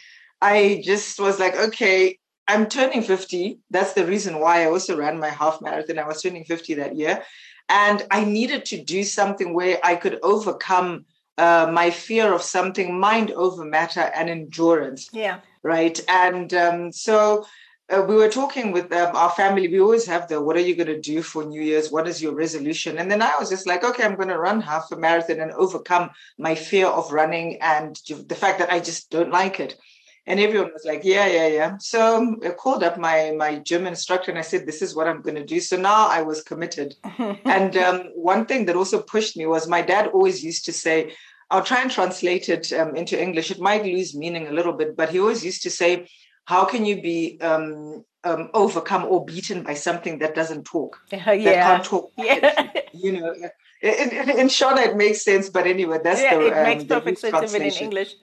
I 0.43 0.81
just 0.83 1.19
was 1.21 1.39
like, 1.39 1.55
okay, 1.55 2.19
I'm 2.49 2.67
turning 2.67 3.01
50. 3.01 3.59
That's 3.71 3.93
the 3.93 4.05
reason 4.05 4.39
why 4.39 4.63
I 4.63 4.65
also 4.65 4.97
ran 4.97 5.17
my 5.17 5.29
half 5.29 5.61
marathon. 5.61 5.97
I 5.97 6.05
was 6.05 6.21
turning 6.21 6.43
50 6.43 6.73
that 6.75 6.97
year. 6.97 7.23
And 7.69 8.05
I 8.11 8.25
needed 8.25 8.65
to 8.65 8.83
do 8.83 9.05
something 9.05 9.53
where 9.53 9.79
I 9.83 9.95
could 9.95 10.19
overcome 10.21 11.05
uh, 11.37 11.71
my 11.71 11.89
fear 11.89 12.33
of 12.33 12.41
something, 12.41 12.99
mind 12.99 13.31
over 13.31 13.63
matter, 13.63 14.11
and 14.13 14.29
endurance. 14.29 15.09
Yeah. 15.13 15.39
Right. 15.63 15.99
And 16.09 16.53
um, 16.53 16.91
so 16.91 17.45
uh, 17.89 18.01
we 18.01 18.15
were 18.15 18.29
talking 18.29 18.73
with 18.73 18.91
um, 18.91 19.15
our 19.15 19.29
family. 19.31 19.69
We 19.69 19.79
always 19.79 20.05
have 20.07 20.27
the 20.27 20.41
what 20.41 20.57
are 20.57 20.67
you 20.67 20.75
going 20.75 20.87
to 20.87 20.99
do 20.99 21.21
for 21.21 21.45
New 21.45 21.61
Year's? 21.61 21.89
What 21.89 22.05
is 22.05 22.21
your 22.21 22.35
resolution? 22.35 22.97
And 22.97 23.09
then 23.09 23.21
I 23.21 23.33
was 23.39 23.49
just 23.49 23.65
like, 23.65 23.85
okay, 23.85 24.03
I'm 24.03 24.15
going 24.15 24.27
to 24.27 24.37
run 24.37 24.59
half 24.59 24.91
a 24.91 24.97
marathon 24.97 25.39
and 25.39 25.51
overcome 25.53 26.09
my 26.37 26.53
fear 26.53 26.87
of 26.87 27.13
running 27.13 27.59
and 27.61 27.97
the 28.27 28.35
fact 28.35 28.59
that 28.59 28.71
I 28.71 28.81
just 28.81 29.09
don't 29.09 29.31
like 29.31 29.61
it. 29.61 29.77
And 30.25 30.39
everyone 30.39 30.71
was 30.71 30.85
like, 30.85 31.01
yeah, 31.03 31.27
yeah, 31.27 31.47
yeah. 31.47 31.77
So 31.79 32.17
um, 32.17 32.39
I 32.45 32.51
called 32.51 32.83
up 32.83 32.97
my 32.97 33.33
my 33.37 33.59
gym 33.59 33.85
instructor 33.85 34.31
and 34.31 34.39
I 34.39 34.43
said, 34.43 34.65
this 34.65 34.81
is 34.81 34.95
what 34.95 35.07
I'm 35.07 35.21
going 35.21 35.35
to 35.35 35.45
do. 35.45 35.59
So 35.59 35.75
now 35.75 36.07
I 36.07 36.21
was 36.21 36.41
committed. 36.41 36.95
and 37.45 37.75
um, 37.75 37.99
one 38.15 38.45
thing 38.45 38.65
that 38.65 38.75
also 38.75 39.01
pushed 39.01 39.35
me 39.35 39.45
was 39.45 39.67
my 39.67 39.81
dad 39.81 40.07
always 40.07 40.43
used 40.43 40.65
to 40.65 40.73
say, 40.73 41.13
I'll 41.51 41.63
try 41.63 41.81
and 41.81 41.91
translate 41.91 42.47
it 42.49 42.71
um, 42.73 42.95
into 42.95 43.21
English. 43.21 43.51
It 43.51 43.59
might 43.59 43.83
lose 43.83 44.15
meaning 44.15 44.47
a 44.47 44.51
little 44.51 44.73
bit, 44.73 44.95
but 44.95 45.09
he 45.09 45.19
always 45.19 45.43
used 45.43 45.63
to 45.63 45.69
say, 45.69 46.07
how 46.45 46.65
can 46.65 46.85
you 46.85 47.01
be 47.01 47.39
um, 47.41 48.03
um, 48.23 48.49
overcome 48.53 49.05
or 49.05 49.25
beaten 49.25 49.63
by 49.63 49.73
something 49.73 50.19
that 50.19 50.35
doesn't 50.35 50.63
talk? 50.63 50.99
yeah. 51.11 51.17
That 51.43 51.63
can't 51.67 51.85
talk. 51.85 52.11
Yeah. 52.17 52.71
You 52.95 53.11
know, 53.13 53.33
in, 53.81 54.11
in, 54.11 54.29
in 54.41 54.47
Shona, 54.47 54.85
it 54.85 54.95
makes 54.95 55.23
sense, 55.23 55.49
but 55.49 55.65
anyway, 55.65 55.97
that's 56.03 56.21
yeah, 56.21 56.37
the 56.37 56.45
it 56.45 56.53
um, 56.53 56.63
makes 56.63 56.83
the 56.83 57.01
perfect 57.01 57.19
sense 57.19 57.55
even 57.55 57.67
in. 57.67 57.73
English. 57.73 58.13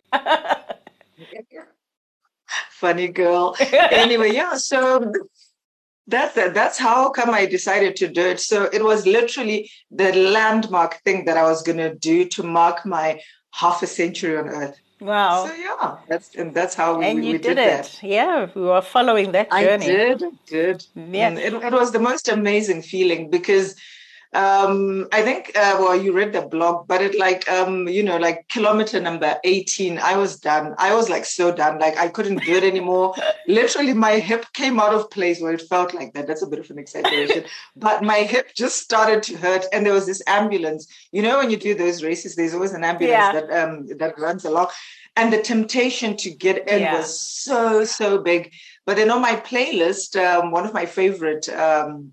Funny 2.81 3.09
girl. 3.09 3.57
anyway, 4.03 4.33
yeah. 4.33 4.55
So 4.57 5.13
that's 6.07 6.35
that's 6.35 6.79
how 6.79 7.11
come 7.11 7.31
I 7.31 7.47
decided 7.47 7.95
to 7.97 8.09
do 8.09 8.23
it. 8.23 8.41
So 8.41 8.65
it 8.73 8.83
was 8.85 9.07
literally 9.07 9.71
the 9.91 10.13
landmark 10.13 11.03
thing 11.05 11.25
that 11.27 11.37
I 11.37 11.45
was 11.45 11.63
gonna 11.63 11.95
do 11.95 12.25
to 12.35 12.43
mark 12.43 12.87
my 12.87 13.21
half 13.53 13.83
a 13.83 13.87
century 13.87 14.37
on 14.39 14.49
Earth. 14.49 14.77
wow. 15.01 15.47
So 15.47 15.55
yeah, 15.55 15.97
that's 16.09 16.35
and 16.35 16.55
that's 16.55 16.75
how 16.75 16.99
we, 16.99 17.05
and 17.07 17.25
you 17.25 17.33
we 17.33 17.39
did, 17.39 17.57
did, 17.57 17.59
it. 17.59 17.71
that. 17.71 18.03
Yeah, 18.03 18.49
we 18.55 18.63
were 18.63 18.83
following 18.83 19.33
that 19.33 19.51
journey. 19.51 19.87
I 19.87 20.15
did. 20.15 20.23
did. 20.47 20.87
Yeah. 20.95 21.31
It, 21.31 21.53
it 21.69 21.73
was 21.73 21.93
the 21.93 22.05
most 22.11 22.29
amazing 22.29 22.83
feeling 22.83 23.31
because 23.31 23.77
um 24.33 25.09
I 25.13 25.23
think 25.23 25.51
uh, 25.57 25.77
well 25.81 26.01
you 26.01 26.13
read 26.13 26.33
the 26.33 26.43
blog, 26.43 26.87
but 26.87 27.03
it 27.03 27.19
like 27.19 27.49
um 27.51 27.89
you 27.89 28.03
know 28.03 28.17
like 28.17 28.47
kilometer 28.49 29.01
number 29.01 29.37
18, 29.43 29.99
I 29.99 30.17
was 30.17 30.39
done. 30.39 30.75
I 30.79 30.95
was 30.95 31.09
like 31.11 31.25
so 31.25 31.51
done. 31.53 31.81
Like 31.81 31.97
I 31.99 32.09
couldn't 32.09 32.45
do 32.45 32.53
it 32.55 32.63
anymore. 32.63 33.15
Literally 33.49 33.93
my 33.93 34.19
hip 34.21 34.47
came 34.53 34.79
out 34.79 34.95
of 34.95 35.11
place 35.11 35.41
where 35.41 35.53
it 35.53 35.63
felt 35.63 35.95
like 35.95 36.13
that. 36.15 36.29
That's 36.29 36.43
a 36.43 36.47
bit 36.47 36.61
of 36.61 36.71
an 36.71 36.79
exaggeration. 36.79 37.45
but 37.77 38.03
my 38.05 38.19
hip 38.19 38.55
just 38.55 38.77
started 38.79 39.23
to 39.25 39.37
hurt 39.37 39.65
and 39.73 39.85
there 39.85 39.93
was 39.95 40.07
this 40.07 40.23
ambulance. 40.29 40.87
You 41.11 41.23
know 41.23 41.39
when 41.39 41.51
you 41.51 41.57
do 41.57 41.75
those 41.75 42.05
races, 42.05 42.37
there's 42.37 42.55
always 42.55 42.73
an 42.73 42.85
ambulance 42.85 43.27
Yeah. 43.27 43.33
that 43.33 43.51
um 43.65 43.89
that 43.99 44.17
runs 44.19 44.45
along. 44.45 44.69
And 45.17 45.33
the 45.33 45.43
temptation 45.43 46.17
to 46.19 46.31
get 46.31 46.69
in 46.69 46.83
Yeah. 46.83 46.99
was 46.99 47.19
so, 47.21 47.85
so 47.85 48.19
big. 48.19 48.53
But 48.87 48.97
then 48.97 49.11
on 49.11 49.21
my 49.21 49.35
playlist, 49.37 50.15
um, 50.17 50.53
one 50.53 50.65
of 50.65 50.73
my 50.73 50.87
favorite 50.87 51.49
um, 51.49 52.13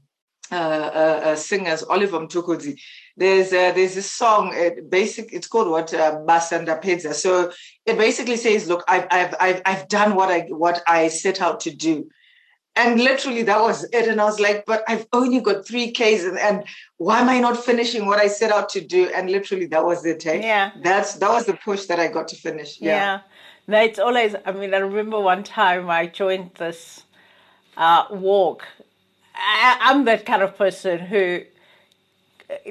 uh, 0.52 0.56
uh, 0.56 1.22
uh, 1.26 1.36
singers, 1.36 1.84
Oliver 1.84 2.20
Mtukudzi, 2.20 2.80
there's 3.16 3.52
uh, 3.52 3.72
there's 3.74 3.98
a 3.98 4.02
song. 4.02 4.54
It 4.54 4.90
basic, 4.90 5.34
it's 5.34 5.48
called 5.48 5.70
what 5.70 5.94
uh, 5.94 6.20
Basanda 6.26 6.78
Pizza. 6.82 7.14
So 7.14 7.52
it 7.86 7.98
basically 7.98 8.38
says, 8.38 8.68
"Look, 8.68 8.84
I've 8.88 9.08
I've 9.12 9.36
I've 9.40 9.62
I've 9.66 9.88
done 9.88 10.16
what 10.16 10.30
I 10.30 10.42
what 10.50 10.82
I 10.88 11.08
set 11.08 11.42
out 11.42 11.60
to 11.62 11.72
do." 11.72 12.10
And 12.76 13.02
literally, 13.02 13.42
that 13.42 13.60
was 13.60 13.86
it. 13.92 14.08
And 14.08 14.22
I 14.22 14.26
was 14.26 14.40
like, 14.40 14.66
"But 14.68 14.84
I've 14.88 15.08
only 15.12 15.40
got 15.42 15.66
three 15.68 15.92
Ks, 15.92 16.24
and, 16.24 16.38
and 16.38 16.64
why 16.98 17.20
am 17.22 17.30
I 17.30 17.40
not 17.40 17.58
finishing 17.58 18.06
what 18.06 18.20
I 18.20 18.28
set 18.28 18.52
out 18.52 18.70
to 18.70 18.82
do?" 18.82 19.10
And 19.16 19.32
literally, 19.32 19.66
that 19.68 19.84
was 19.84 20.06
it. 20.06 20.26
eh? 20.28 20.42
Yeah. 20.42 20.72
That's 20.84 21.16
that 21.16 21.30
was 21.30 21.46
the 21.48 21.56
push 21.56 21.86
that 21.86 22.00
I 22.00 22.08
got 22.08 22.28
to 22.28 22.36
finish. 22.36 22.80
Yeah. 22.80 22.92
Yeah. 22.92 23.20
No, 23.70 23.82
it's 23.82 24.00
always, 24.00 24.34
I 24.46 24.54
mean, 24.54 24.74
I 24.74 24.78
remember 24.78 25.20
one 25.20 25.44
time 25.44 25.90
I 25.90 26.06
joined 26.08 26.52
this 26.56 27.04
uh, 27.76 28.06
walk. 28.12 28.64
I, 29.38 29.78
I'm 29.82 30.06
that 30.06 30.26
kind 30.26 30.42
of 30.42 30.58
person 30.58 31.00
who, 31.00 31.42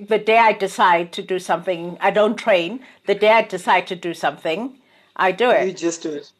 the 0.00 0.18
day 0.18 0.38
I 0.38 0.52
decide 0.52 1.12
to 1.12 1.22
do 1.22 1.38
something, 1.38 1.96
I 2.00 2.10
don't 2.10 2.36
train. 2.36 2.80
The 3.06 3.14
day 3.14 3.30
I 3.30 3.42
decide 3.42 3.86
to 3.88 3.96
do 3.96 4.14
something, 4.14 4.78
I 5.16 5.32
do 5.32 5.50
it. 5.50 5.66
You 5.66 5.72
just 5.72 6.02
do 6.02 6.12
it. 6.12 6.30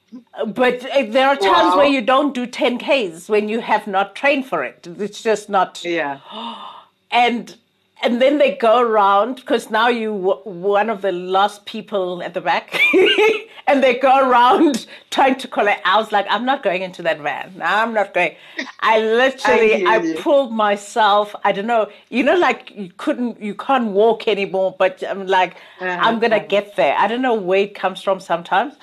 But 0.47 0.85
uh, 0.91 1.05
there 1.09 1.29
are 1.29 1.37
times 1.37 1.73
Wow. 1.73 1.79
where 1.79 1.87
you 1.89 2.01
don't 2.01 2.35
do 2.35 2.47
10Ks 2.47 3.29
when 3.29 3.49
you 3.49 3.61
have 3.61 3.87
not 3.87 4.15
trained 4.15 4.47
for 4.47 4.63
it. 4.65 4.87
It's 4.99 5.23
just 5.23 5.49
not 5.49 5.83
Yeah. 5.85 6.21
and 7.11 7.57
and 8.03 8.21
then 8.21 8.39
they 8.39 8.55
go 8.57 8.81
around 8.81 9.37
because 9.37 9.71
now 9.71 9.89
you 9.89 10.11
w- 10.13 10.43
one 10.45 10.91
of 10.91 11.03
the 11.03 11.13
last 11.13 11.65
people 11.67 12.23
at 12.23 12.35
the 12.35 12.41
back. 12.41 12.79
And 13.69 13.83
they 13.83 13.95
go 13.99 14.17
around 14.31 14.87
trying 15.11 15.37
to 15.39 15.49
collect 15.49 15.81
i 15.85 15.97
was 15.97 16.13
like 16.13 16.25
i'm 16.31 16.45
not 16.45 16.63
going 16.63 16.83
into 16.83 17.03
that 17.03 17.19
van. 17.21 17.61
I'm 17.61 17.93
not 17.93 18.15
going. 18.15 18.37
I 18.79 19.01
literally 19.23 19.79
hear 19.79 19.89
i, 19.89 20.15
pulled 20.23 20.53
myself 20.53 21.35
i 21.43 21.51
don't 21.51 21.67
know 21.67 21.91
you 22.09 22.23
know 22.23 22.37
like 22.37 22.71
you 22.77 22.93
couldn't 22.97 23.41
you 23.43 23.55
can't 23.57 23.89
walk 23.89 24.29
anymore 24.29 24.77
but 24.79 25.03
i'm 25.11 25.27
like 25.27 25.57
uh-huh, 25.81 25.99
i'm 26.01 26.21
gonna 26.21 26.37
uh-huh. 26.37 26.47
get 26.47 26.77
there. 26.77 26.95
I 26.97 27.09
don't 27.09 27.23
know 27.23 27.35
where 27.35 27.63
it 27.63 27.75
comes 27.75 28.03
from 28.03 28.21
sometimes. 28.21 28.75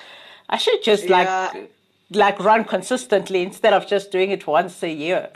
I 0.50 0.58
should 0.58 0.82
just 0.82 1.08
like 1.08 1.28
Yeah. 1.28 1.62
like 2.10 2.38
run 2.38 2.64
consistently 2.64 3.42
instead 3.42 3.72
of 3.72 3.86
just 3.86 4.10
doing 4.10 4.30
it 4.30 4.46
once 4.46 4.82
a 4.82 4.90
year 4.90 5.30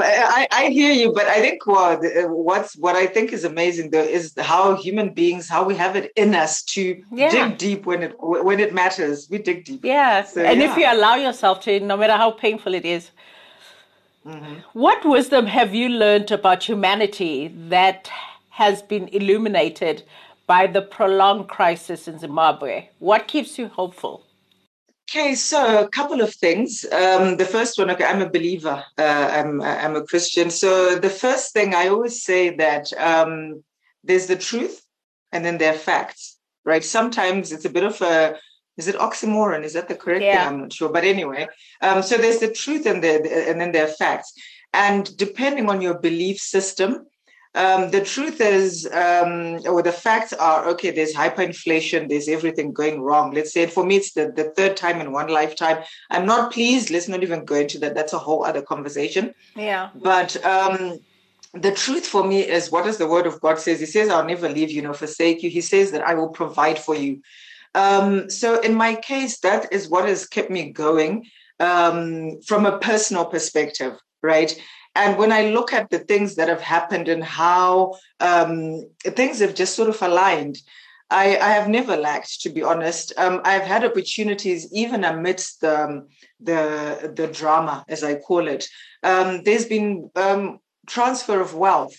I, 0.00 0.46
I 0.52 0.68
hear 0.68 0.92
you, 0.92 1.12
but 1.12 1.26
I 1.26 1.40
think 1.40 1.66
what 1.66 2.00
what's 2.28 2.76
what 2.76 2.96
I 2.96 3.06
think 3.06 3.32
is 3.32 3.44
amazing 3.44 3.90
though 3.90 4.02
is 4.18 4.32
how 4.38 4.76
human 4.76 5.12
beings 5.12 5.48
how 5.48 5.64
we 5.64 5.74
have 5.76 5.96
it 5.96 6.12
in 6.16 6.34
us 6.34 6.62
to 6.74 7.02
Yeah. 7.12 7.30
dig 7.30 7.58
deep 7.58 7.86
when 7.86 8.02
it 8.02 8.12
when 8.18 8.60
it 8.60 8.72
matters. 8.72 9.28
We 9.30 9.38
dig 9.38 9.64
deep. 9.64 9.84
Yeah, 9.84 10.22
So, 10.24 10.40
and 10.42 10.62
if 10.62 10.76
you 10.76 10.86
allow 10.86 11.16
yourself 11.16 11.60
to, 11.64 11.80
no 11.80 11.96
matter 11.96 12.16
how 12.16 12.30
painful 12.30 12.74
it 12.74 12.84
is. 12.84 13.10
Mm-hmm. 14.26 14.54
What 14.72 15.04
wisdom 15.04 15.46
have 15.46 15.74
you 15.74 15.88
learned 15.88 16.30
about 16.30 16.62
humanity 16.62 17.48
that 17.68 18.08
has 18.50 18.80
been 18.80 19.08
illuminated 19.08 20.04
by 20.46 20.66
the 20.68 20.80
prolonged 20.82 21.48
crisis 21.48 22.06
in 22.06 22.18
Zimbabwe? 22.20 22.88
What 23.00 23.26
keeps 23.26 23.58
you 23.58 23.66
hopeful? 23.68 24.24
Okay, 25.14 25.34
so 25.34 25.84
a 25.84 25.88
couple 25.90 26.22
of 26.22 26.34
things. 26.34 26.86
Um, 26.90 27.36
the 27.36 27.44
first 27.44 27.76
one, 27.78 27.90
okay, 27.90 28.04
I'm 28.04 28.22
a 28.22 28.30
believer. 28.30 28.82
Uh, 28.96 29.28
I'm 29.30 29.60
I'm 29.60 29.94
a 29.94 30.06
Christian. 30.06 30.48
So 30.48 30.94
the 30.98 31.10
first 31.10 31.52
thing 31.52 31.74
I 31.74 31.88
always 31.88 32.22
say 32.24 32.56
that 32.56 32.90
um, 32.94 33.62
there's 34.02 34.26
the 34.26 34.36
truth, 34.36 34.80
and 35.30 35.44
then 35.44 35.58
there 35.58 35.74
are 35.74 35.78
facts. 35.92 36.38
Right? 36.64 36.82
Sometimes 36.82 37.52
it's 37.52 37.66
a 37.66 37.70
bit 37.76 37.84
of 37.84 38.00
a 38.00 38.38
is 38.78 38.88
it 38.88 38.96
oxymoron? 38.96 39.64
Is 39.64 39.74
that 39.74 39.88
the 39.88 39.96
correct 39.96 40.22
Yeah. 40.22 40.38
thing? 40.38 40.54
I'm 40.54 40.60
not 40.62 40.72
sure. 40.72 40.88
But 40.88 41.04
anyway, 41.04 41.46
um, 41.82 42.02
so 42.02 42.16
there's 42.16 42.38
the 42.38 42.50
truth, 42.50 42.86
and 42.86 43.04
there 43.04 43.20
and 43.50 43.60
then 43.60 43.72
there 43.72 43.84
are 43.84 43.98
facts. 44.04 44.32
And 44.72 45.14
depending 45.18 45.68
on 45.68 45.82
your 45.82 45.98
belief 45.98 46.38
system, 46.38 47.04
um, 47.54 47.90
the 47.90 48.02
truth 48.02 48.40
is, 48.40 48.86
um, 48.86 49.60
or 49.66 49.82
the 49.82 49.92
facts 49.92 50.32
are, 50.32 50.66
okay, 50.68 50.90
there's 50.90 51.12
hyperinflation, 51.12 52.08
there's 52.08 52.28
everything 52.28 52.72
going 52.72 53.02
wrong. 53.02 53.32
Let's 53.32 53.52
say 53.52 53.66
for 53.66 53.84
me, 53.84 53.96
it's 53.96 54.12
the, 54.14 54.32
the 54.34 54.52
third 54.56 54.76
time 54.76 55.00
in 55.00 55.12
one 55.12 55.28
lifetime. 55.28 55.84
I'm 56.10 56.24
not 56.24 56.52
pleased. 56.52 56.90
Let's 56.90 57.08
not 57.08 57.22
even 57.22 57.44
go 57.44 57.56
into 57.56 57.78
that. 57.80 57.94
That's 57.94 58.14
a 58.14 58.18
whole 58.18 58.44
other 58.44 58.62
conversation. 58.62 59.34
Yeah, 59.54 59.90
But 59.94 60.42
um, 60.44 60.98
the 61.52 61.72
truth 61.72 62.06
for 62.06 62.24
me 62.24 62.40
is 62.40 62.72
what 62.72 62.86
does 62.86 62.96
the 62.96 63.08
word 63.08 63.26
of 63.26 63.40
God 63.42 63.58
says? 63.58 63.80
He 63.80 63.86
says, 63.86 64.08
I'll 64.08 64.24
never 64.24 64.48
leave 64.48 64.70
you 64.70 64.80
nor 64.80 64.94
forsake 64.94 65.42
you. 65.42 65.50
He 65.50 65.60
says 65.60 65.90
that 65.90 66.06
I 66.06 66.14
will 66.14 66.30
provide 66.30 66.78
for 66.78 66.94
you. 66.94 67.20
Um, 67.74 68.30
so 68.30 68.60
in 68.60 68.74
my 68.74 68.94
case, 68.94 69.40
that 69.40 69.72
is 69.72 69.88
what 69.88 70.08
has 70.08 70.26
kept 70.26 70.50
me 70.50 70.72
going 70.72 71.26
um, 71.60 72.40
from 72.42 72.64
a 72.64 72.78
personal 72.78 73.26
perspective, 73.26 73.98
right? 74.22 74.58
And 74.94 75.16
when 75.16 75.32
I 75.32 75.50
look 75.50 75.72
at 75.72 75.90
the 75.90 76.00
things 76.00 76.34
that 76.36 76.48
have 76.48 76.60
happened 76.60 77.08
and 77.08 77.24
how 77.24 77.96
um, 78.20 78.84
things 79.02 79.40
have 79.40 79.54
just 79.54 79.74
sort 79.74 79.88
of 79.88 80.00
aligned, 80.02 80.58
I, 81.10 81.36
I 81.36 81.50
have 81.50 81.68
never 81.68 81.96
lacked, 81.96 82.40
to 82.42 82.50
be 82.50 82.62
honest. 82.62 83.12
Um, 83.16 83.40
I've 83.44 83.62
had 83.62 83.84
opportunities 83.84 84.72
even 84.72 85.04
amidst 85.04 85.60
the, 85.60 86.06
the, 86.40 87.12
the 87.14 87.26
drama, 87.26 87.84
as 87.88 88.02
I 88.02 88.14
call 88.16 88.48
it. 88.48 88.66
Um, 89.02 89.42
there's 89.44 89.66
been 89.66 90.10
um, 90.16 90.58
transfer 90.86 91.40
of 91.40 91.54
wealth, 91.54 91.94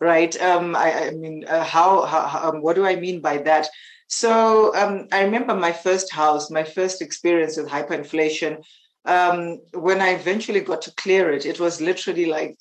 right? 0.00 0.40
Um, 0.40 0.76
I, 0.76 1.06
I 1.06 1.10
mean, 1.10 1.44
uh, 1.48 1.64
how, 1.64 2.02
how 2.02 2.50
um, 2.50 2.62
what 2.62 2.76
do 2.76 2.86
I 2.86 2.96
mean 2.96 3.20
by 3.20 3.38
that? 3.38 3.68
So 4.06 4.74
um, 4.76 5.08
I 5.10 5.22
remember 5.24 5.54
my 5.54 5.72
first 5.72 6.12
house, 6.12 6.50
my 6.50 6.62
first 6.62 7.02
experience 7.02 7.56
with 7.56 7.68
hyperinflation. 7.68 8.62
Um, 9.04 9.60
when 9.72 10.00
I 10.00 10.10
eventually 10.10 10.60
got 10.60 10.82
to 10.82 10.94
clear 10.96 11.30
it, 11.32 11.44
it 11.46 11.60
was 11.60 11.80
literally 11.80 12.26
like 12.26 12.56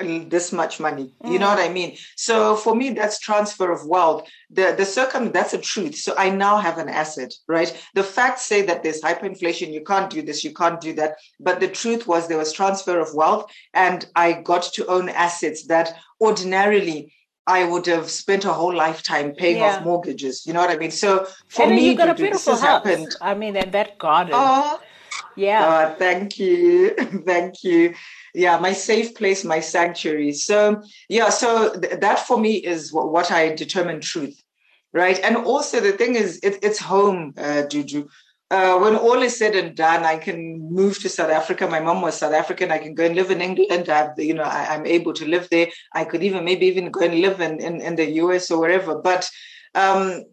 this 0.00 0.52
much 0.52 0.78
money. 0.78 1.12
You 1.24 1.38
know 1.40 1.48
what 1.48 1.58
I 1.58 1.68
mean? 1.68 1.96
So 2.16 2.54
for 2.54 2.76
me, 2.76 2.90
that's 2.90 3.18
transfer 3.18 3.72
of 3.72 3.84
wealth. 3.84 4.28
The 4.50 4.74
the 4.78 4.84
circum 4.86 5.32
that's 5.32 5.52
a 5.52 5.58
truth. 5.58 5.96
So 5.96 6.14
I 6.16 6.30
now 6.30 6.58
have 6.58 6.78
an 6.78 6.88
asset, 6.88 7.32
right? 7.48 7.70
The 7.94 8.04
facts 8.04 8.42
say 8.46 8.62
that 8.62 8.82
there's 8.82 9.00
hyperinflation. 9.02 9.72
You 9.72 9.82
can't 9.82 10.08
do 10.08 10.22
this. 10.22 10.44
You 10.44 10.54
can't 10.54 10.80
do 10.80 10.92
that. 10.94 11.16
But 11.40 11.58
the 11.60 11.68
truth 11.68 12.06
was 12.06 12.28
there 12.28 12.38
was 12.38 12.52
transfer 12.52 13.00
of 13.00 13.14
wealth, 13.14 13.50
and 13.74 14.06
I 14.14 14.32
got 14.34 14.62
to 14.74 14.86
own 14.86 15.08
assets 15.08 15.66
that 15.66 15.94
ordinarily. 16.20 17.12
I 17.46 17.64
would 17.64 17.86
have 17.86 18.08
spent 18.10 18.44
a 18.44 18.52
whole 18.52 18.72
lifetime 18.72 19.32
paying 19.34 19.56
Yeah. 19.56 19.78
off 19.78 19.84
mortgages. 19.84 20.46
You 20.46 20.52
know 20.52 20.60
what 20.60 20.70
I 20.70 20.76
mean? 20.76 20.92
So 20.92 21.26
for 21.48 21.66
and 21.66 21.74
me, 21.74 21.88
you 21.90 21.96
got 21.96 22.08
a 22.08 22.14
beautiful 22.14 22.52
house. 22.52 22.62
happened. 22.62 23.16
I 23.20 23.34
mean, 23.34 23.56
and 23.56 23.72
that 23.72 23.98
garden. 23.98 24.34
Oh, 24.36 24.78
yeah, 25.36 25.90
Oh, 25.90 25.94
thank 25.98 26.38
you. 26.38 26.94
thank 27.26 27.62
you. 27.62 27.94
Yeah, 28.34 28.58
my 28.58 28.72
safe 28.72 29.14
place, 29.14 29.44
my 29.44 29.60
sanctuary. 29.60 30.32
So, 30.32 30.82
yeah, 31.08 31.30
so 31.30 31.74
th- 31.78 32.00
that 32.00 32.20
for 32.20 32.38
me 32.38 32.54
is 32.56 32.92
what, 32.92 33.12
what 33.12 33.30
I 33.32 33.54
determine 33.54 34.00
truth, 34.00 34.40
right? 34.92 35.18
And 35.22 35.36
also, 35.36 35.80
the 35.80 35.92
thing 35.92 36.14
is, 36.14 36.38
it, 36.42 36.58
it's 36.62 36.78
home, 36.78 37.34
uh, 37.36 37.62
Juju. 37.66 38.08
uh, 38.50 38.78
when 38.78 38.96
all 38.96 39.22
is 39.22 39.38
said 39.38 39.54
and 39.54 39.76
done, 39.76 40.04
I 40.04 40.16
can 40.18 40.58
move 40.72 40.98
to 41.00 41.08
South 41.08 41.30
Africa. 41.30 41.68
My 41.68 41.80
mom 41.80 42.02
was 42.02 42.16
South 42.18 42.32
African. 42.34 42.70
I 42.72 42.78
can 42.78 42.94
go 42.94 43.04
and 43.04 43.14
live 43.14 43.30
in 43.30 43.40
England. 43.40 43.88
I 43.88 43.96
have, 43.98 44.14
you 44.18 44.34
know, 44.34 44.42
I, 44.42 44.74
am 44.74 44.86
able 44.86 45.12
to 45.14 45.26
live 45.26 45.48
there. 45.50 45.68
I 45.94 46.04
could 46.04 46.22
even 46.22 46.44
maybe 46.44 46.66
even 46.66 46.90
go 46.90 47.00
and 47.02 47.20
live 47.20 47.40
in, 47.40 47.60
in, 47.60 47.80
in 47.80 47.94
the 47.96 48.10
US 48.22 48.50
or 48.50 48.58
wherever. 48.60 48.96
But 49.00 49.28
um, 49.74 50.24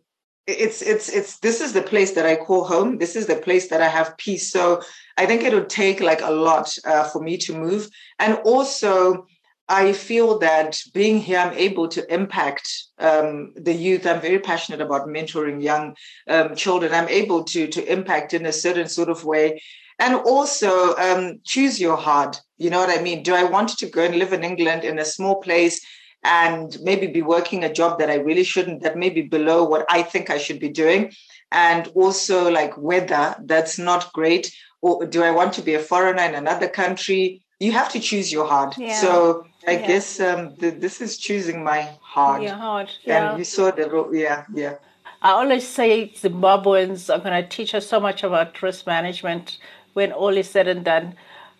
it's 0.47 0.81
it's 0.81 1.09
it's 1.09 1.39
this 1.39 1.59
is 1.59 1.73
the 1.73 1.81
place 1.81 2.13
that 2.13 2.25
I 2.25 2.37
call 2.37 2.63
home. 2.63 2.97
This 2.97 3.15
is 3.15 3.27
the 3.27 3.35
place 3.35 3.67
that 3.67 3.81
I 3.81 3.89
have 3.89 4.17
peace. 4.17 4.49
So 4.51 4.81
I 5.17 5.25
think 5.25 5.43
it 5.43 5.53
would 5.53 5.69
take 5.69 5.99
like 5.99 6.21
a 6.21 6.31
lot 6.31 6.73
uh, 6.85 7.03
for 7.03 7.21
me 7.21 7.37
to 7.39 7.57
move, 7.57 7.89
and 8.17 8.35
also 8.45 9.27
I 9.67 9.91
feel 9.91 10.39
that 10.39 10.79
being 10.93 11.19
here, 11.19 11.39
I'm 11.39 11.53
able 11.53 11.89
to 11.89 12.13
impact 12.13 12.71
um, 12.99 13.51
the 13.57 13.73
youth. 13.73 14.07
I'm 14.07 14.21
very 14.21 14.39
passionate 14.39 14.79
about 14.79 15.07
mentoring 15.07 15.61
young 15.61 15.95
um, 16.29 16.55
children. 16.55 16.93
I'm 16.93 17.09
able 17.09 17.43
to 17.43 17.67
to 17.67 17.91
impact 17.91 18.33
in 18.33 18.45
a 18.45 18.53
certain 18.53 18.87
sort 18.87 19.09
of 19.09 19.25
way, 19.25 19.61
and 19.99 20.15
also 20.15 20.95
um, 20.95 21.41
choose 21.43 21.77
your 21.77 21.97
heart. 21.97 22.39
You 22.57 22.69
know 22.69 22.79
what 22.79 22.97
I 22.97 23.01
mean? 23.01 23.21
Do 23.21 23.35
I 23.35 23.43
want 23.43 23.77
to 23.77 23.89
go 23.89 24.01
and 24.01 24.15
live 24.15 24.31
in 24.31 24.45
England 24.45 24.85
in 24.85 24.97
a 24.97 25.05
small 25.05 25.41
place 25.41 25.85
and 26.23 26.77
maybe 26.81 27.07
be 27.07 27.21
working 27.21 27.63
a 27.63 27.73
job 27.73 27.99
that 27.99 28.09
I 28.09 28.15
really 28.15 28.43
shouldn't? 28.43 28.83
That 28.83 28.97
may 28.97 29.09
be 29.09 29.21
below 29.21 29.63
what 29.63 29.85
I 29.89 30.03
think 30.03 30.29
I 30.29 30.37
should 30.37 30.59
be 30.59 30.69
doing, 30.69 31.13
and 31.51 31.87
also 31.95 32.49
like 32.49 32.77
weather 32.77 33.35
that's 33.43 33.77
not 33.77 34.11
great. 34.13 34.53
Or 34.81 35.05
do 35.05 35.23
I 35.23 35.31
want 35.31 35.53
to 35.53 35.61
be 35.61 35.73
a 35.73 35.79
foreigner 35.79 36.23
in 36.23 36.35
another 36.35 36.67
country? 36.67 37.41
You 37.59 37.71
have 37.71 37.89
to 37.93 37.99
choose 37.99 38.31
your 38.31 38.45
heart. 38.45 38.77
Yeah. 38.77 39.01
So 39.01 39.47
I 39.67 39.71
yeah. 39.71 39.87
guess 39.87 40.19
um, 40.19 40.55
the, 40.59 40.69
this 40.69 41.01
is 41.01 41.17
choosing 41.17 41.63
my 41.63 41.89
heart. 42.01 42.43
Your 42.43 42.55
heart, 42.55 42.97
yeah. 43.03 43.31
And 43.31 43.39
you 43.39 43.43
saw 43.45 43.71
the 43.71 44.09
yeah, 44.13 44.45
yeah. 44.53 44.75
I 45.21 45.31
always 45.31 45.67
say 45.67 46.09
Zimbabweans 46.09 47.13
are 47.13 47.19
going 47.19 47.41
to 47.41 47.49
teach 47.49 47.73
us 47.73 47.87
so 47.87 47.99
much 47.99 48.23
about 48.23 48.61
risk 48.61 48.85
management 48.85 49.57
when 49.93 50.11
all 50.11 50.37
is 50.37 50.49
said 50.49 50.67
and 50.67 50.85
done. 50.85 51.15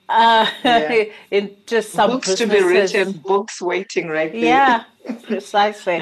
Uh, 0.10 0.50
yeah. 0.64 1.04
in 1.32 1.56
just 1.66 1.92
some 1.92 2.12
books 2.12 2.34
to 2.36 2.48
be 2.48 2.62
written, 2.62 3.12
books 3.12 3.62
waiting 3.62 4.08
right 4.08 4.32
there. 4.32 4.42
Yeah, 4.42 4.84
precisely. 5.24 5.96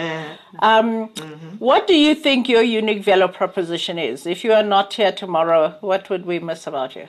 um, 0.60 1.10
mm-hmm. 1.10 1.58
What 1.58 1.88
do 1.88 1.96
you 1.96 2.14
think 2.14 2.48
your 2.48 2.62
unique 2.62 3.04
value 3.04 3.28
proposition 3.28 3.98
is? 3.98 4.26
If 4.26 4.44
you 4.44 4.54
are 4.54 4.64
not 4.64 4.94
here 4.94 5.12
tomorrow, 5.12 5.76
what 5.82 6.10
would 6.10 6.26
we 6.26 6.40
miss 6.40 6.68
about 6.68 6.96
you? 6.96 7.08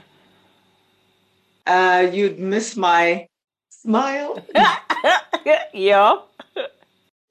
Uh, 1.67 2.09
you'd 2.12 2.38
miss 2.38 2.76
my 2.76 3.29
smile. 3.69 4.43
yeah. 5.75 6.17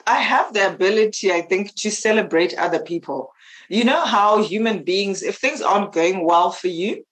I 0.07 0.19
have 0.19 0.53
the 0.53 0.73
ability, 0.73 1.31
I 1.31 1.41
think, 1.41 1.73
to 1.75 1.89
celebrate 1.89 2.53
other 2.57 2.79
people. 2.79 3.31
You 3.69 3.83
know 3.83 4.05
how 4.05 4.43
human 4.43 4.83
beings, 4.83 5.23
if 5.23 5.37
things 5.37 5.61
aren't 5.61 5.93
going 5.93 6.23
well 6.23 6.51
for 6.51 6.67
you, 6.67 7.03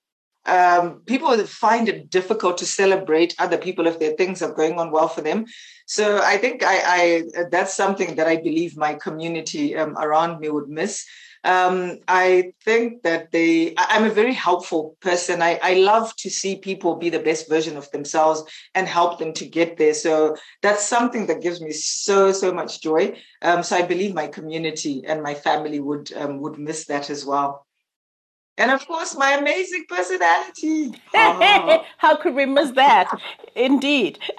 um, 0.45 1.01
people 1.05 1.35
find 1.45 1.87
it 1.87 2.09
difficult 2.09 2.57
to 2.57 2.65
celebrate 2.65 3.35
other 3.39 3.57
people 3.57 3.87
if 3.87 3.99
their 3.99 4.13
things 4.13 4.41
are 4.41 4.53
going 4.53 4.79
on 4.79 4.91
well 4.91 5.07
for 5.07 5.21
them. 5.21 5.45
So 5.85 6.21
I 6.21 6.37
think 6.37 6.63
I, 6.63 6.77
I 6.85 7.23
that's 7.49 7.75
something 7.75 8.15
that 8.15 8.27
I 8.27 8.37
believe 8.37 8.77
my 8.77 8.93
community 8.95 9.75
um, 9.75 9.97
around 9.97 10.39
me 10.39 10.49
would 10.49 10.69
miss. 10.69 11.05
Um, 11.45 11.99
I 12.07 12.53
think 12.63 13.03
that 13.03 13.31
they, 13.31 13.73
I'm 13.77 14.05
a 14.05 14.09
very 14.09 14.33
helpful 14.33 14.95
person. 15.01 15.41
I, 15.41 15.59
I 15.61 15.73
love 15.73 16.15
to 16.17 16.29
see 16.29 16.55
people 16.55 16.95
be 16.95 17.09
the 17.09 17.19
best 17.19 17.49
version 17.49 17.75
of 17.75 17.91
themselves 17.91 18.43
and 18.75 18.87
help 18.87 19.19
them 19.19 19.33
to 19.33 19.45
get 19.45 19.77
there. 19.77 19.93
So 19.93 20.37
that's 20.61 20.87
something 20.87 21.27
that 21.27 21.41
gives 21.41 21.59
me 21.59 21.71
so, 21.73 22.31
so 22.31 22.53
much 22.53 22.81
joy. 22.81 23.21
Um, 23.41 23.61
so 23.61 23.75
I 23.75 23.81
believe 23.81 24.13
my 24.13 24.27
community 24.27 25.03
and 25.05 25.21
my 25.21 25.33
family 25.33 25.81
would, 25.81 26.13
um, 26.13 26.39
would 26.39 26.57
miss 26.57 26.85
that 26.85 27.09
as 27.09 27.25
well. 27.25 27.65
And 28.57 28.69
of 28.69 28.85
course, 28.85 29.15
my 29.17 29.31
amazing 29.33 29.85
personality. 29.89 30.93
How 31.97 32.15
could 32.15 32.35
we 32.35 32.45
miss 32.45 32.71
that? 32.71 33.09
Indeed. 33.55 34.19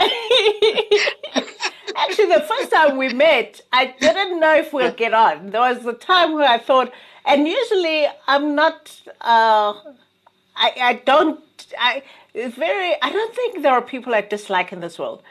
Actually, 1.97 2.27
the 2.27 2.45
first 2.49 2.71
time 2.71 2.97
we 2.97 3.13
met, 3.13 3.61
I 3.73 3.95
didn't 3.99 4.39
know 4.39 4.55
if 4.55 4.73
we'll 4.73 4.93
get 4.93 5.15
on. 5.15 5.51
There 5.51 5.61
was 5.61 5.85
a 5.85 5.93
time 5.93 6.35
where 6.35 6.49
I 6.49 6.59
thought, 6.59 6.93
and 7.25 7.49
usually 7.49 8.07
I'm 8.29 8.55
not, 8.55 8.97
uh, 9.21 9.75
I, 10.57 10.73
I 10.81 11.03
don't, 11.05 11.41
I, 11.79 12.03
it's 12.35 12.57
very, 12.57 12.95
I 13.03 13.11
don't 13.11 13.35
think 13.35 13.63
there 13.63 13.73
are 13.73 13.83
people 13.83 14.15
I 14.15 14.21
dislike 14.21 14.73
in 14.73 14.81
this 14.81 14.99
world. 14.99 15.23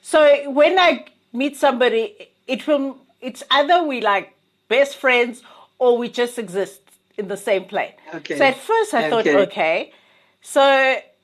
So 0.00 0.50
when 0.50 0.78
I 0.78 1.06
meet 1.34 1.56
somebody, 1.56 2.28
it 2.46 2.66
will, 2.66 2.96
it's 3.20 3.42
either 3.50 3.82
we 3.84 4.00
like 4.00 4.34
best 4.68 4.96
friends 4.96 5.42
or 5.78 5.98
we 5.98 6.08
just 6.08 6.38
exist 6.38 6.80
in 7.22 7.28
the 7.28 7.36
same 7.36 7.64
plane. 7.64 7.94
Okay. 8.14 8.36
So 8.36 8.44
at 8.44 8.58
first 8.58 8.94
I 8.94 8.98
okay. 8.98 9.10
thought, 9.10 9.26
okay. 9.48 9.92
So, 10.40 10.62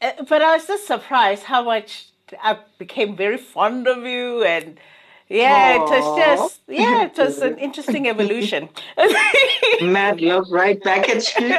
uh, 0.02 0.10
but 0.28 0.40
I 0.42 0.54
was 0.56 0.66
just 0.66 0.86
surprised 0.86 1.44
how 1.44 1.62
much 1.62 2.08
I 2.42 2.58
became 2.78 3.16
very 3.16 3.38
fond 3.38 3.86
of 3.88 4.04
you 4.04 4.44
and 4.44 4.78
yeah, 5.28 5.76
Aww. 5.76 5.76
it 5.76 5.90
was 5.90 6.18
just 6.18 6.60
yeah, 6.68 7.04
it 7.04 7.18
was 7.18 7.38
an 7.38 7.58
interesting 7.66 8.08
evolution. 8.08 8.68
Mad 9.82 10.20
love 10.20 10.46
right 10.50 10.82
back 10.82 11.08
at 11.08 11.34
you. 11.38 11.54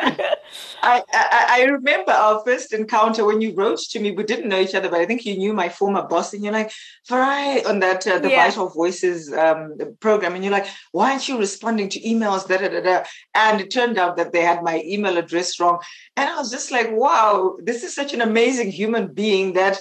I, 0.81 1.03
I, 1.13 1.45
I 1.49 1.63
remember 1.65 2.11
our 2.11 2.41
first 2.45 2.73
encounter 2.73 3.25
when 3.25 3.41
you 3.41 3.53
wrote 3.53 3.79
to 3.91 3.99
me. 3.99 4.11
We 4.11 4.23
didn't 4.23 4.49
know 4.49 4.59
each 4.59 4.73
other, 4.73 4.89
but 4.89 4.99
I 4.99 5.05
think 5.05 5.25
you 5.25 5.37
knew 5.37 5.53
my 5.53 5.69
former 5.69 6.03
boss, 6.03 6.33
and 6.33 6.43
you're 6.43 6.53
like, 6.53 6.71
"Farayi," 7.07 7.65
on 7.67 7.79
that 7.79 8.07
uh, 8.07 8.17
the 8.19 8.31
yeah. 8.31 8.45
Vital 8.45 8.69
Voices 8.69 9.31
um, 9.33 9.77
program, 9.99 10.33
and 10.33 10.43
you're 10.43 10.53
like, 10.53 10.67
"Why 10.91 11.11
aren't 11.11 11.27
you 11.27 11.37
responding 11.37 11.89
to 11.89 11.99
emails?" 11.99 12.47
Da, 12.47 12.57
da, 12.57 12.69
da, 12.69 12.81
da. 12.81 13.03
And 13.35 13.61
it 13.61 13.71
turned 13.71 13.97
out 13.97 14.17
that 14.17 14.31
they 14.31 14.41
had 14.41 14.63
my 14.63 14.81
email 14.85 15.17
address 15.17 15.59
wrong, 15.59 15.79
and 16.17 16.29
I 16.29 16.35
was 16.37 16.49
just 16.49 16.71
like, 16.71 16.89
"Wow, 16.91 17.57
this 17.61 17.83
is 17.83 17.93
such 17.93 18.13
an 18.13 18.21
amazing 18.21 18.71
human 18.71 19.13
being 19.13 19.53
that." 19.53 19.79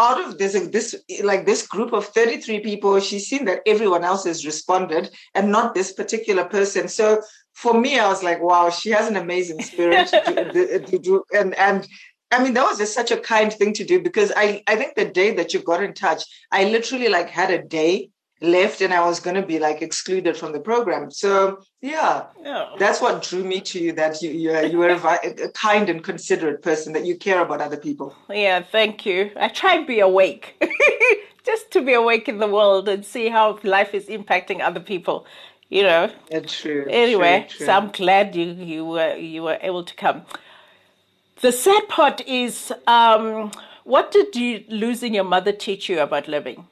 Out 0.00 0.18
of 0.24 0.38
this 0.38 0.54
this 0.76 0.88
like 1.22 1.44
this 1.44 1.66
group 1.66 1.92
of 1.92 2.06
33 2.06 2.60
people 2.60 2.98
she's 3.00 3.26
seen 3.26 3.44
that 3.44 3.60
everyone 3.66 4.04
else 4.04 4.24
has 4.24 4.46
responded 4.46 5.10
and 5.34 5.52
not 5.52 5.74
this 5.74 5.92
particular 5.92 6.44
person. 6.44 6.88
So 6.88 7.22
for 7.52 7.74
me 7.78 7.98
i 7.98 8.06
was 8.08 8.22
like 8.22 8.40
wow 8.40 8.70
she 8.70 8.90
has 8.90 9.08
an 9.08 9.16
amazing 9.16 9.60
spirit 9.60 10.06
to, 10.08 11.24
and 11.38 11.54
and 11.58 11.86
I 12.32 12.42
mean, 12.42 12.54
that 12.54 12.62
was 12.62 12.78
just 12.78 12.94
such 12.94 13.10
a 13.10 13.16
kind 13.16 13.52
thing 13.52 13.72
to 13.74 13.84
do 13.84 14.00
because 14.00 14.30
I, 14.36 14.62
I 14.68 14.76
think 14.76 14.94
the 14.94 15.06
day 15.06 15.34
that 15.34 15.52
you 15.52 15.62
got 15.62 15.82
in 15.82 15.94
touch, 15.94 16.22
I 16.52 16.64
literally 16.64 17.08
like 17.08 17.28
had 17.28 17.50
a 17.50 17.60
day 17.60 18.10
left 18.40 18.80
and 18.80 18.92
I 18.92 19.04
was 19.06 19.20
going 19.20 19.36
to 19.36 19.46
be 19.46 19.58
like 19.58 19.82
excluded 19.82 20.36
from 20.36 20.52
the 20.52 20.60
program. 20.60 21.10
So 21.10 21.62
yeah, 21.82 22.26
yeah. 22.42 22.70
that's 22.78 23.00
what 23.00 23.22
drew 23.22 23.44
me 23.44 23.60
to 23.62 23.80
you. 23.80 23.92
That 23.92 24.22
you 24.22 24.30
you, 24.30 24.58
you 24.66 24.78
were 24.78 24.88
a, 24.88 25.48
kind 25.52 25.88
and 25.88 26.02
considerate 26.02 26.62
person. 26.62 26.92
That 26.92 27.04
you 27.04 27.16
care 27.16 27.42
about 27.42 27.60
other 27.60 27.76
people. 27.76 28.14
Yeah, 28.28 28.62
thank 28.62 29.04
you. 29.04 29.30
I 29.36 29.48
try 29.48 29.78
to 29.78 29.86
be 29.86 30.00
awake, 30.00 30.62
just 31.44 31.70
to 31.72 31.82
be 31.82 31.92
awake 31.92 32.28
in 32.28 32.38
the 32.38 32.48
world 32.48 32.88
and 32.88 33.04
see 33.04 33.28
how 33.28 33.58
life 33.62 33.94
is 33.94 34.06
impacting 34.06 34.60
other 34.60 34.80
people. 34.80 35.26
You 35.68 35.82
know. 35.84 36.10
Yeah, 36.30 36.40
true. 36.40 36.86
Anyway, 36.88 37.46
true, 37.48 37.58
true. 37.58 37.66
so 37.66 37.72
I'm 37.72 37.90
glad 37.90 38.34
you 38.34 38.46
you 38.46 38.84
were 38.84 39.16
you 39.16 39.42
were 39.42 39.58
able 39.60 39.84
to 39.84 39.94
come. 39.94 40.22
The 41.40 41.52
sad 41.52 41.88
part 41.88 42.20
is, 42.28 42.70
um, 42.86 43.50
what 43.84 44.10
did 44.10 44.36
you 44.36 44.62
losing 44.68 45.14
your 45.14 45.24
mother 45.24 45.52
teach 45.52 45.88
you 45.88 46.00
about 46.00 46.28
living? 46.28 46.66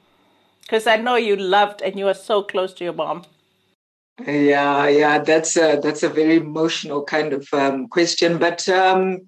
Because 0.69 0.85
I 0.85 0.97
know 0.97 1.15
you 1.15 1.35
loved 1.35 1.81
and 1.81 1.97
you 1.97 2.05
were 2.05 2.13
so 2.13 2.43
close 2.43 2.73
to 2.73 2.83
your 2.83 2.93
mom. 2.93 3.23
Yeah, 4.23 4.87
yeah, 4.87 5.17
that's 5.17 5.57
a 5.57 5.79
that's 5.81 6.03
a 6.03 6.09
very 6.09 6.35
emotional 6.35 7.03
kind 7.03 7.33
of 7.33 7.47
um, 7.53 7.87
question. 7.87 8.37
But 8.37 8.69
um, 8.69 9.21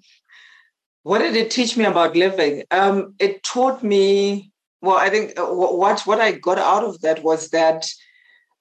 what 1.02 1.18
did 1.18 1.34
it 1.34 1.50
teach 1.50 1.76
me 1.76 1.84
about 1.84 2.14
living? 2.14 2.62
Um, 2.70 3.14
it 3.18 3.42
taught 3.42 3.82
me. 3.82 4.52
Well, 4.82 4.96
I 4.96 5.10
think 5.10 5.36
uh, 5.36 5.46
what 5.46 6.02
what 6.02 6.20
I 6.20 6.30
got 6.32 6.58
out 6.58 6.84
of 6.84 7.00
that 7.00 7.24
was 7.24 7.48
that 7.48 7.90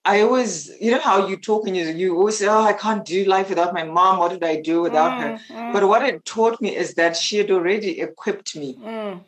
I 0.04 0.22
always, 0.22 0.72
you 0.82 0.90
know, 0.90 1.02
how 1.02 1.28
you 1.28 1.38
talk 1.38 1.68
and 1.68 1.78
you 1.78 1.86
you 1.86 2.18
always 2.18 2.40
say, 2.40 2.48
"Oh, 2.48 2.64
I 2.64 2.74
can't 2.74 3.06
do 3.06 3.26
life 3.26 3.50
without 3.50 3.76
my 3.76 3.84
mom. 3.84 4.18
What 4.18 4.32
did 4.32 4.44
I 4.44 4.60
do 4.60 4.82
without 4.82 5.12
mm, 5.12 5.22
her?" 5.22 5.40
Mm. 5.54 5.74
But 5.74 5.88
what 5.88 6.02
it 6.02 6.26
taught 6.26 6.60
me 6.60 6.76
is 6.76 6.96
that 6.96 7.16
she 7.16 7.38
had 7.38 7.52
already 7.52 8.02
equipped 8.02 8.56
me 8.56 8.74
mm. 8.74 9.20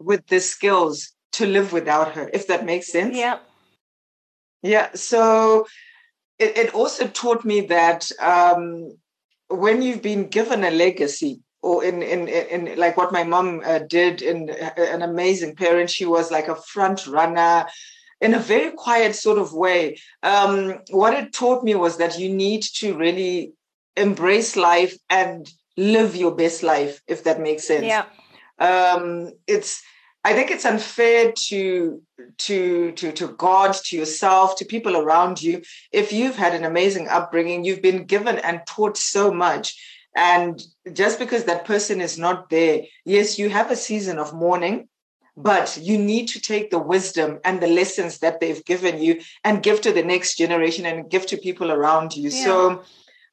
with 0.00 0.26
the 0.26 0.40
skills 0.40 1.12
to 1.38 1.46
live 1.46 1.72
without 1.72 2.12
her, 2.12 2.30
if 2.32 2.46
that 2.48 2.64
makes 2.64 2.88
sense. 2.96 3.16
Yeah. 3.16 3.38
Yeah. 4.62 4.88
So 4.94 5.66
it, 6.38 6.56
it 6.58 6.74
also 6.74 7.06
taught 7.08 7.44
me 7.44 7.58
that 7.62 8.10
um, 8.20 8.96
when 9.48 9.82
you've 9.82 10.02
been 10.02 10.28
given 10.28 10.64
a 10.64 10.70
legacy, 10.70 11.40
or 11.60 11.84
in 11.84 12.02
in 12.02 12.28
in 12.28 12.78
like 12.78 12.96
what 12.96 13.12
my 13.12 13.24
mom 13.24 13.62
uh, 13.64 13.80
did 13.80 14.22
in 14.22 14.50
uh, 14.50 14.70
an 14.94 15.02
amazing 15.02 15.56
parent, 15.56 15.90
she 15.90 16.06
was 16.06 16.30
like 16.30 16.48
a 16.48 16.62
front 16.72 17.06
runner 17.06 17.66
in 18.20 18.34
a 18.34 18.38
very 18.38 18.70
quiet 18.70 19.14
sort 19.14 19.38
of 19.38 19.52
way. 19.52 19.98
Um, 20.22 20.78
what 20.90 21.14
it 21.14 21.32
taught 21.32 21.64
me 21.64 21.74
was 21.74 21.96
that 21.98 22.18
you 22.18 22.28
need 22.34 22.62
to 22.80 22.96
really 22.96 23.52
embrace 23.96 24.56
life 24.56 24.96
and 25.10 25.50
live 25.76 26.16
your 26.16 26.34
best 26.34 26.62
life, 26.62 27.00
if 27.06 27.24
that 27.24 27.40
makes 27.40 27.64
sense. 27.66 27.86
Yeah. 27.86 28.06
Um, 28.58 29.32
it's 29.46 29.82
I 30.28 30.34
think 30.34 30.50
it's 30.50 30.66
unfair 30.66 31.32
to 31.48 32.02
to 32.46 32.92
to 32.92 33.12
to 33.12 33.28
God, 33.28 33.72
to 33.86 33.96
yourself, 33.96 34.56
to 34.56 34.64
people 34.74 34.94
around 34.98 35.40
you. 35.40 35.62
If 35.90 36.12
you've 36.12 36.36
had 36.36 36.54
an 36.54 36.64
amazing 36.64 37.08
upbringing, 37.08 37.64
you've 37.64 37.86
been 37.90 38.04
given 38.04 38.36
and 38.38 38.60
taught 38.66 38.96
so 38.98 39.32
much, 39.32 39.66
And 40.18 40.60
just 40.92 41.18
because 41.18 41.44
that 41.44 41.64
person 41.64 42.00
is 42.00 42.18
not 42.18 42.50
there, 42.50 42.82
yes, 43.04 43.38
you 43.38 43.50
have 43.50 43.70
a 43.70 43.76
season 43.76 44.18
of 44.18 44.34
mourning, 44.34 44.88
but 45.36 45.78
you 45.80 45.96
need 45.96 46.26
to 46.28 46.40
take 46.40 46.70
the 46.70 46.78
wisdom 46.78 47.38
and 47.44 47.60
the 47.60 47.68
lessons 47.68 48.18
that 48.18 48.40
they've 48.40 48.64
given 48.64 49.00
you 49.00 49.20
and 49.44 49.62
give 49.62 49.80
to 49.82 49.92
the 49.92 50.02
next 50.02 50.36
generation 50.36 50.86
and 50.86 51.08
give 51.08 51.26
to 51.26 51.36
people 51.36 51.70
around 51.70 52.16
you. 52.16 52.30
Yeah. 52.30 52.44
So 52.44 52.82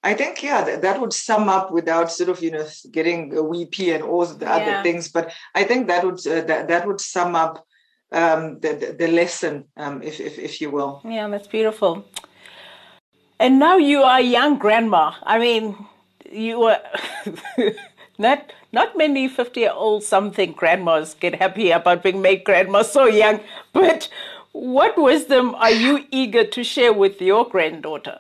I 0.06 0.14
think, 0.14 0.44
yeah, 0.44 0.64
that, 0.64 0.84
that, 0.84 1.02
would 1.02 1.14
sum 1.14 1.50
up 1.50 1.72
without 1.72 2.12
sort 2.12 2.30
of, 2.30 2.42
you 2.44 2.52
know, 2.52 2.68
getting 2.92 3.20
weepy 3.50 3.90
and 3.90 4.04
all 4.04 4.24
the 4.24 4.46
yeah. 4.46 4.56
other 4.58 4.84
things. 4.84 5.10
But 5.10 5.32
I 5.56 5.64
think 5.64 5.88
that 5.88 6.06
would 6.06 6.20
uh, 6.28 6.42
that, 6.42 6.68
that 6.68 6.86
would 6.86 7.02
sum 7.02 7.36
up 7.36 7.66
um, 8.12 8.60
the, 8.60 8.96
the, 8.98 9.08
lesson, 9.08 9.66
um, 9.78 10.04
if, 10.04 10.20
if, 10.20 10.38
if 10.38 10.62
you 10.62 10.70
will. 10.70 11.02
Yeah, 11.04 11.28
that's 11.28 11.48
beautiful. 11.48 12.06
And 13.40 13.58
now 13.58 13.78
you 13.78 14.04
are 14.04 14.20
a 14.20 14.24
young 14.24 14.60
grandma. 14.60 15.14
I 15.24 15.40
mean, 15.40 15.76
you 16.32 16.60
were 16.60 16.80
not 18.20 18.54
not 18.72 18.96
many 18.96 19.28
50 19.28 19.60
year 19.60 19.72
old 19.74 20.04
something 20.04 20.52
grandmas 20.52 21.16
get 21.16 21.34
happy 21.36 21.72
about 21.72 22.04
being 22.04 22.22
made 22.22 22.44
grandma 22.44 22.84
so 22.84 23.08
young. 23.08 23.40
But 23.74 24.08
what 24.52 25.02
wisdom 25.02 25.56
are 25.56 25.72
you 25.72 26.06
eager 26.12 26.46
to 26.46 26.64
share 26.64 26.94
with 26.94 27.20
your 27.22 27.50
granddaughter? 27.50 28.20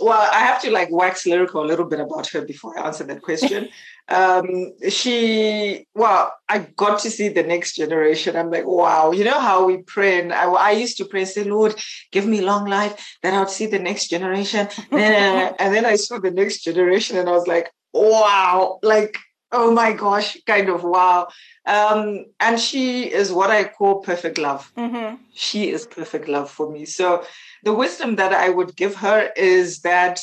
Well, 0.00 0.28
I 0.32 0.40
have 0.40 0.60
to 0.62 0.70
like 0.70 0.88
wax 0.90 1.26
lyrical 1.26 1.64
a 1.64 1.66
little 1.66 1.86
bit 1.86 2.00
about 2.00 2.28
her 2.28 2.42
before 2.42 2.78
I 2.78 2.86
answer 2.86 3.04
that 3.04 3.22
question. 3.22 3.68
um, 4.08 4.72
she, 4.88 5.86
well, 5.94 6.32
I 6.48 6.58
got 6.76 7.00
to 7.00 7.10
see 7.10 7.28
the 7.28 7.42
next 7.42 7.76
generation. 7.76 8.36
I'm 8.36 8.50
like, 8.50 8.66
wow, 8.66 9.12
you 9.12 9.24
know 9.24 9.40
how 9.40 9.64
we 9.64 9.78
pray. 9.78 10.20
And 10.20 10.32
I, 10.32 10.50
I 10.50 10.70
used 10.72 10.96
to 10.98 11.04
pray, 11.04 11.24
say, 11.24 11.44
Lord, 11.44 11.74
give 12.12 12.26
me 12.26 12.40
long 12.40 12.66
life 12.66 13.16
that 13.22 13.34
I 13.34 13.38
would 13.38 13.50
see 13.50 13.66
the 13.66 13.78
next 13.78 14.08
generation. 14.08 14.68
and 14.90 15.74
then 15.74 15.86
I 15.86 15.96
saw 15.96 16.18
the 16.18 16.30
next 16.30 16.62
generation 16.62 17.16
and 17.16 17.28
I 17.28 17.32
was 17.32 17.46
like, 17.46 17.70
wow, 17.92 18.78
like, 18.82 19.16
oh 19.52 19.72
my 19.72 19.92
gosh, 19.92 20.38
kind 20.46 20.68
of 20.68 20.84
wow. 20.84 21.28
Um, 21.66 22.26
and 22.38 22.58
she 22.58 23.12
is 23.12 23.32
what 23.32 23.50
I 23.50 23.64
call 23.64 24.00
perfect 24.00 24.38
love. 24.38 24.72
Mm-hmm. 24.76 25.16
She 25.34 25.70
is 25.70 25.86
perfect 25.86 26.28
love 26.28 26.50
for 26.50 26.70
me. 26.70 26.84
So 26.84 27.24
the 27.64 27.74
wisdom 27.74 28.16
that 28.16 28.32
I 28.32 28.48
would 28.48 28.76
give 28.76 28.94
her 28.96 29.30
is 29.36 29.80
that 29.80 30.20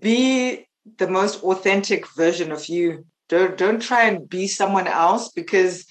be 0.00 0.66
the 0.98 1.08
most 1.08 1.42
authentic 1.42 2.08
version 2.14 2.52
of 2.52 2.68
you. 2.68 3.06
Don't, 3.28 3.56
don't 3.56 3.80
try 3.80 4.04
and 4.04 4.28
be 4.28 4.46
someone 4.46 4.86
else 4.86 5.30
because 5.30 5.86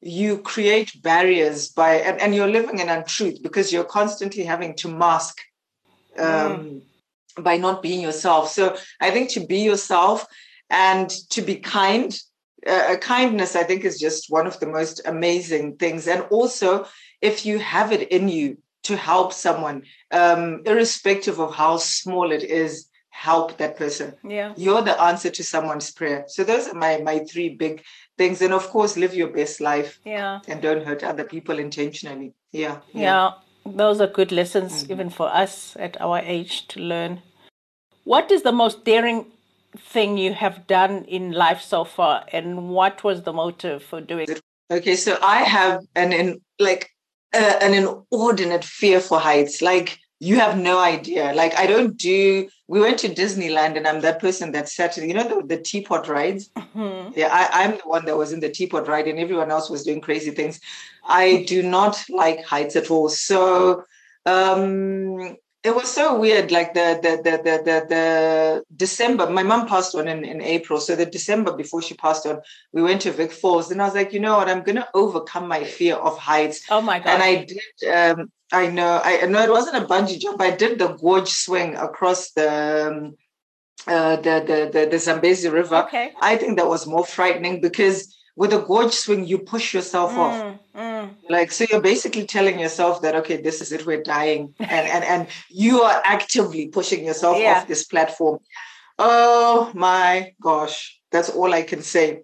you 0.00 0.38
create 0.38 1.02
barriers 1.02 1.68
by 1.68 1.94
and, 1.94 2.20
and 2.20 2.34
you're 2.34 2.46
living 2.48 2.78
in 2.78 2.88
untruth 2.88 3.42
because 3.42 3.72
you're 3.72 3.84
constantly 3.84 4.44
having 4.44 4.74
to 4.76 4.88
mask 4.88 5.40
um, 6.18 6.24
mm. 6.26 6.82
by 7.38 7.56
not 7.56 7.82
being 7.82 8.00
yourself. 8.00 8.50
So 8.50 8.76
I 9.00 9.10
think 9.10 9.30
to 9.30 9.40
be 9.40 9.60
yourself 9.60 10.26
and 10.70 11.10
to 11.30 11.42
be 11.42 11.56
kind 11.56 12.18
uh, 12.66 12.96
kindness 13.00 13.54
i 13.54 13.62
think 13.62 13.84
is 13.84 13.98
just 13.98 14.26
one 14.28 14.46
of 14.46 14.58
the 14.60 14.66
most 14.66 15.00
amazing 15.06 15.76
things. 15.76 16.06
And 16.08 16.22
also 16.30 16.86
if 17.20 17.46
you 17.46 17.58
have 17.58 17.92
it 17.92 18.08
in 18.10 18.28
you 18.28 18.58
to 18.84 18.96
help 18.96 19.32
someone 19.32 19.82
um, 20.12 20.62
irrespective 20.64 21.40
of 21.40 21.54
how 21.54 21.76
small 21.76 22.30
it 22.30 22.44
is 22.44 22.88
help 23.10 23.56
that 23.56 23.76
person. 23.76 24.14
Yeah. 24.22 24.52
You're 24.56 24.82
the 24.82 25.00
answer 25.00 25.30
to 25.30 25.42
someone's 25.42 25.90
prayer. 25.90 26.24
So 26.28 26.44
those 26.44 26.68
are 26.68 26.74
my 26.74 26.98
my 26.98 27.20
three 27.20 27.48
big 27.48 27.82
things. 28.18 28.42
And 28.42 28.52
of 28.52 28.68
course 28.68 28.96
live 28.96 29.14
your 29.14 29.28
best 29.28 29.60
life 29.60 29.98
yeah. 30.04 30.40
and 30.48 30.60
don't 30.60 30.84
hurt 30.84 31.02
other 31.02 31.24
people 31.24 31.58
intentionally. 31.58 32.34
Yeah. 32.52 32.80
Yeah, 32.92 33.02
yeah. 33.02 33.30
those 33.64 34.00
are 34.00 34.06
good 34.06 34.32
lessons 34.32 34.82
mm-hmm. 34.82 34.92
even 34.92 35.10
for 35.10 35.28
us 35.28 35.76
at 35.78 36.00
our 36.00 36.18
age 36.18 36.68
to 36.68 36.80
learn. 36.80 37.22
What 38.04 38.30
is 38.30 38.42
the 38.42 38.52
most 38.52 38.84
daring 38.84 39.32
thing 39.76 40.18
you 40.18 40.32
have 40.34 40.66
done 40.66 41.04
in 41.04 41.32
life 41.32 41.60
so 41.60 41.84
far 41.84 42.24
and 42.32 42.68
what 42.68 43.04
was 43.04 43.22
the 43.22 43.32
motive 43.32 43.82
for 43.82 44.00
doing 44.00 44.26
it? 44.28 44.40
Okay 44.70 44.96
so 44.96 45.18
i 45.22 45.42
have 45.42 45.80
an 45.94 46.12
in 46.12 46.40
like 46.58 46.90
uh, 47.34 47.58
an 47.60 47.74
inordinate 47.74 48.64
fear 48.64 49.00
for 49.00 49.18
heights. 49.18 49.60
Like 49.60 49.98
you 50.20 50.36
have 50.36 50.58
no 50.58 50.78
idea. 50.78 51.32
Like 51.34 51.56
i 51.58 51.66
don't 51.66 51.96
do 51.96 52.48
we 52.68 52.80
went 52.80 52.98
to 52.98 53.08
disneyland 53.08 53.76
and 53.76 53.86
i'm 53.86 54.00
that 54.00 54.20
person 54.20 54.52
that 54.52 54.68
sat 54.68 54.96
you 54.96 55.14
know 55.14 55.28
the, 55.28 55.46
the 55.46 55.62
teapot 55.62 56.08
rides? 56.08 56.50
Mm-hmm. 56.56 57.12
yeah 57.14 57.28
I, 57.30 57.64
i'm 57.64 57.72
the 57.72 57.88
one 57.88 58.04
that 58.06 58.16
was 58.16 58.32
in 58.32 58.40
the 58.40 58.48
teapot 58.48 58.88
ride 58.88 59.06
and 59.06 59.18
everyone 59.18 59.50
else 59.50 59.70
was 59.70 59.84
doing 59.84 60.00
crazy 60.00 60.30
things. 60.30 60.60
I 61.06 61.44
do 61.46 61.62
not 61.62 62.02
like 62.08 62.44
heights 62.44 62.76
at 62.76 62.90
all. 62.90 63.08
So 63.08 63.84
um 64.24 65.36
it 65.66 65.74
was 65.74 65.92
so 65.92 66.18
weird 66.18 66.52
like 66.52 66.74
the 66.74 66.88
the 67.02 67.12
the 67.26 67.34
the 67.46 67.54
the, 67.68 67.76
the 67.92 68.04
december 68.84 69.28
my 69.28 69.42
mom 69.42 69.66
passed 69.66 69.94
on 69.94 70.06
in, 70.06 70.24
in 70.24 70.40
april 70.40 70.78
so 70.78 70.94
the 70.94 71.06
december 71.06 71.52
before 71.56 71.82
she 71.82 71.94
passed 71.94 72.24
on 72.24 72.40
we 72.72 72.82
went 72.82 73.00
to 73.02 73.10
vic 73.10 73.32
falls 73.32 73.70
and 73.70 73.82
i 73.82 73.84
was 73.84 73.94
like 73.94 74.12
you 74.12 74.20
know 74.20 74.36
what 74.36 74.48
i'm 74.48 74.62
gonna 74.62 74.88
overcome 74.94 75.48
my 75.48 75.64
fear 75.64 75.96
of 75.96 76.16
heights 76.18 76.58
oh 76.70 76.80
my 76.80 76.98
god 76.98 77.08
and 77.08 77.22
i 77.22 77.32
did 77.44 77.60
um 77.92 78.30
i 78.52 78.66
know 78.68 79.00
i 79.02 79.26
know 79.26 79.42
it 79.42 79.50
wasn't 79.50 79.76
a 79.82 79.86
bungee 79.86 80.20
jump 80.20 80.40
i 80.40 80.50
did 80.50 80.78
the 80.78 80.88
gorge 81.04 81.30
swing 81.44 81.74
across 81.76 82.30
the 82.32 82.50
um, 82.88 83.16
uh, 83.88 84.16
the, 84.16 84.42
the 84.48 84.70
the 84.72 84.88
the 84.90 84.98
Zambezi 84.98 85.48
River. 85.48 85.76
Okay. 85.76 86.12
I 86.20 86.36
think 86.36 86.56
that 86.58 86.66
was 86.66 86.88
more 86.88 87.04
frightening 87.04 87.60
because 87.60 88.16
with 88.34 88.52
a 88.52 88.58
gorge 88.58 88.92
swing, 88.92 89.26
you 89.26 89.38
push 89.38 89.72
yourself 89.72 90.12
mm, 90.12 90.18
off. 90.18 90.58
Mm. 90.76 91.14
Like 91.30 91.52
so 91.52 91.64
you're 91.70 91.80
basically 91.80 92.26
telling 92.26 92.60
yourself 92.60 93.00
that 93.02 93.14
okay, 93.16 93.40
this 93.40 93.60
is 93.60 93.72
it, 93.72 93.86
we're 93.86 94.02
dying. 94.02 94.54
And 94.60 94.86
and 94.88 95.04
and 95.04 95.28
you 95.48 95.82
are 95.82 96.02
actively 96.04 96.68
pushing 96.68 97.04
yourself 97.04 97.38
yeah. 97.38 97.58
off 97.58 97.68
this 97.68 97.84
platform. 97.84 98.40
Oh 98.98 99.70
my 99.74 100.34
gosh, 100.40 100.98
that's 101.10 101.30
all 101.30 101.52
I 101.54 101.62
can 101.62 101.82
say. 101.82 102.22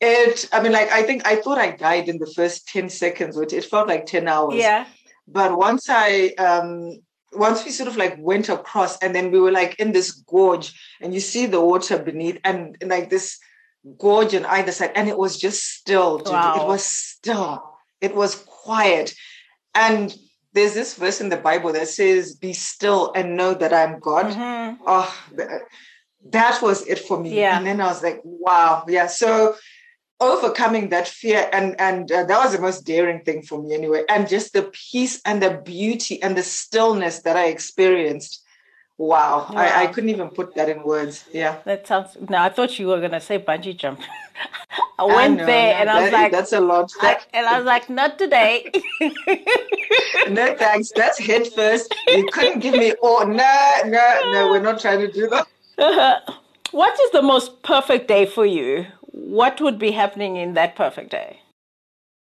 It, 0.00 0.48
I 0.52 0.62
mean, 0.62 0.72
like 0.72 0.90
I 0.90 1.02
think 1.02 1.26
I 1.26 1.36
thought 1.36 1.58
I 1.58 1.72
died 1.72 2.08
in 2.08 2.18
the 2.18 2.32
first 2.34 2.66
10 2.68 2.88
seconds, 2.88 3.36
which 3.36 3.52
it 3.52 3.64
felt 3.64 3.88
like 3.88 4.06
10 4.06 4.26
hours. 4.26 4.56
Yeah. 4.56 4.86
But 5.28 5.56
once 5.56 5.86
I 5.88 6.28
um 6.38 6.98
once 7.34 7.64
we 7.64 7.70
sort 7.70 7.88
of 7.88 7.96
like 7.96 8.16
went 8.18 8.48
across 8.48 8.98
and 8.98 9.14
then 9.14 9.30
we 9.30 9.40
were 9.40 9.52
like 9.52 9.78
in 9.78 9.92
this 9.92 10.10
gorge 10.10 10.74
and 11.00 11.14
you 11.14 11.20
see 11.20 11.46
the 11.46 11.60
water 11.60 11.98
beneath 11.98 12.38
and, 12.44 12.76
and 12.80 12.90
like 12.90 13.10
this 13.10 13.38
gorge 13.98 14.34
on 14.34 14.44
either 14.46 14.72
side, 14.72 14.92
and 14.94 15.08
it 15.08 15.18
was 15.18 15.36
just 15.36 15.62
still. 15.64 16.22
Wow. 16.24 16.62
It 16.62 16.66
was 16.66 16.84
still. 16.84 17.71
It 18.02 18.14
was 18.14 18.34
quiet, 18.46 19.14
and 19.74 20.14
there's 20.52 20.74
this 20.74 20.94
verse 20.94 21.20
in 21.20 21.30
the 21.30 21.36
Bible 21.36 21.72
that 21.72 21.88
says, 21.88 22.34
"Be 22.34 22.52
still 22.52 23.12
and 23.14 23.36
know 23.36 23.54
that 23.54 23.72
I'm 23.72 24.00
God." 24.00 24.26
Mm-hmm. 24.26 24.82
Oh, 24.86 25.14
that 26.30 26.60
was 26.60 26.86
it 26.86 26.98
for 26.98 27.18
me. 27.18 27.38
Yeah. 27.38 27.56
And 27.56 27.66
then 27.66 27.80
I 27.80 27.86
was 27.86 28.02
like, 28.02 28.20
"Wow, 28.24 28.84
yeah." 28.88 29.06
So 29.06 29.56
overcoming 30.20 30.90
that 30.90 31.08
fear 31.08 31.48
and 31.52 31.74
and 31.80 32.12
uh, 32.12 32.24
that 32.24 32.44
was 32.44 32.52
the 32.52 32.60
most 32.60 32.84
daring 32.86 33.24
thing 33.24 33.42
for 33.42 33.60
me 33.60 33.74
anyway 33.74 34.04
and 34.08 34.28
just 34.28 34.52
the 34.52 34.62
peace 34.72 35.20
and 35.24 35.42
the 35.42 35.60
beauty 35.64 36.22
and 36.22 36.36
the 36.36 36.42
stillness 36.44 37.22
that 37.22 37.36
i 37.36 37.46
experienced 37.46 38.42
Wow. 38.98 39.48
wow. 39.50 39.56
I, 39.56 39.82
I 39.82 39.86
couldn't 39.88 40.10
even 40.10 40.28
put 40.28 40.54
that 40.54 40.68
in 40.68 40.84
words. 40.84 41.24
Yeah. 41.32 41.58
That 41.64 41.86
sounds 41.86 42.16
no, 42.28 42.38
I 42.38 42.50
thought 42.50 42.78
you 42.78 42.86
were 42.86 43.00
gonna 43.00 43.20
say 43.20 43.38
bungee 43.38 43.76
jump. 43.76 44.00
I 45.02 45.14
went 45.16 45.40
I 45.40 45.44
there 45.44 45.74
no, 45.74 45.80
and 45.80 45.90
I 45.90 46.02
was 46.02 46.12
like 46.12 46.32
that's 46.32 46.52
a 46.52 46.60
lot. 46.60 46.92
I, 47.00 47.18
and 47.32 47.46
I 47.46 47.56
was 47.58 47.66
like, 47.66 47.90
not 47.90 48.18
today. 48.18 48.70
no 50.28 50.54
thanks. 50.56 50.92
That's 50.94 51.18
head 51.18 51.48
first. 51.48 51.92
You 52.08 52.28
couldn't 52.32 52.60
give 52.60 52.74
me 52.74 52.94
oh 53.02 53.24
no, 53.24 53.90
no, 53.90 54.20
no, 54.32 54.48
we're 54.50 54.60
not 54.60 54.80
trying 54.80 55.00
to 55.00 55.10
do 55.10 55.28
that. 55.28 55.46
Uh, 55.78 56.20
what 56.70 56.98
is 57.00 57.10
the 57.10 57.22
most 57.22 57.62
perfect 57.62 58.06
day 58.06 58.26
for 58.26 58.46
you? 58.46 58.86
What 59.00 59.60
would 59.60 59.78
be 59.78 59.90
happening 59.90 60.36
in 60.36 60.54
that 60.54 60.76
perfect 60.76 61.10
day? 61.10 61.40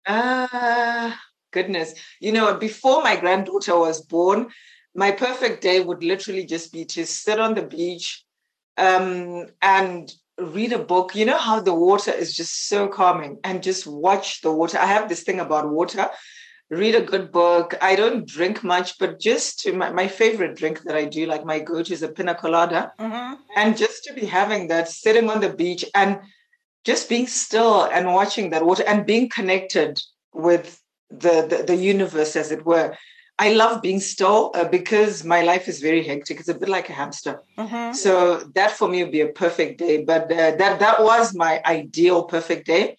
Ah, 0.06 1.12
uh, 1.12 1.16
goodness. 1.52 1.94
You 2.20 2.32
know, 2.32 2.54
before 2.54 3.02
my 3.02 3.16
granddaughter 3.16 3.76
was 3.76 4.04
born, 4.04 4.50
my 4.94 5.10
perfect 5.10 5.62
day 5.62 5.80
would 5.80 6.04
literally 6.04 6.46
just 6.46 6.72
be 6.72 6.84
to 6.84 7.06
sit 7.06 7.40
on 7.40 7.54
the 7.54 7.62
beach 7.62 8.24
um, 8.76 9.46
and 9.60 10.12
read 10.42 10.72
a 10.72 10.78
book. 10.78 11.14
You 11.14 11.24
know 11.24 11.38
how 11.38 11.60
the 11.60 11.74
water 11.74 12.10
is 12.10 12.34
just 12.34 12.68
so 12.68 12.88
calming 12.88 13.38
and 13.44 13.62
just 13.62 13.86
watch 13.86 14.40
the 14.40 14.52
water. 14.52 14.78
I 14.78 14.86
have 14.86 15.08
this 15.08 15.22
thing 15.22 15.40
about 15.40 15.70
water. 15.70 16.08
Read 16.70 16.94
a 16.94 17.02
good 17.02 17.32
book. 17.32 17.74
I 17.82 17.96
don't 17.96 18.26
drink 18.26 18.64
much, 18.64 18.98
but 18.98 19.20
just 19.20 19.60
to 19.60 19.72
my, 19.72 19.92
my 19.92 20.08
favorite 20.08 20.56
drink 20.56 20.82
that 20.84 20.96
I 20.96 21.04
do, 21.04 21.26
like 21.26 21.44
my 21.44 21.58
go-to 21.60 21.92
is 21.92 22.02
a 22.02 22.08
pina 22.08 22.34
colada. 22.34 22.92
Mm-hmm. 22.98 23.34
And 23.56 23.76
just 23.76 24.04
to 24.04 24.14
be 24.14 24.24
having 24.24 24.68
that, 24.68 24.88
sitting 24.88 25.28
on 25.28 25.40
the 25.40 25.52
beach 25.52 25.84
and 25.94 26.20
just 26.84 27.08
being 27.08 27.26
still 27.26 27.84
and 27.84 28.14
watching 28.14 28.50
that 28.50 28.64
water 28.64 28.84
and 28.86 29.06
being 29.06 29.28
connected 29.28 30.00
with 30.32 30.80
the, 31.10 31.46
the, 31.48 31.64
the 31.66 31.76
universe, 31.76 32.36
as 32.36 32.50
it 32.50 32.64
were. 32.64 32.96
I 33.38 33.54
love 33.54 33.82
being 33.82 34.00
still 34.00 34.52
uh, 34.54 34.64
because 34.64 35.24
my 35.24 35.42
life 35.42 35.66
is 35.66 35.80
very 35.80 36.04
hectic. 36.04 36.38
It's 36.38 36.48
a 36.48 36.54
bit 36.54 36.68
like 36.68 36.88
a 36.88 36.92
hamster. 36.92 37.42
Mm-hmm. 37.58 37.94
So 37.94 38.38
that 38.54 38.72
for 38.72 38.88
me 38.88 39.02
would 39.02 39.12
be 39.12 39.22
a 39.22 39.28
perfect 39.28 39.78
day. 39.78 40.04
But 40.04 40.30
uh, 40.30 40.52
that 40.56 40.78
that 40.80 41.02
was 41.02 41.34
my 41.34 41.60
ideal 41.64 42.24
perfect 42.24 42.66
day. 42.66 42.96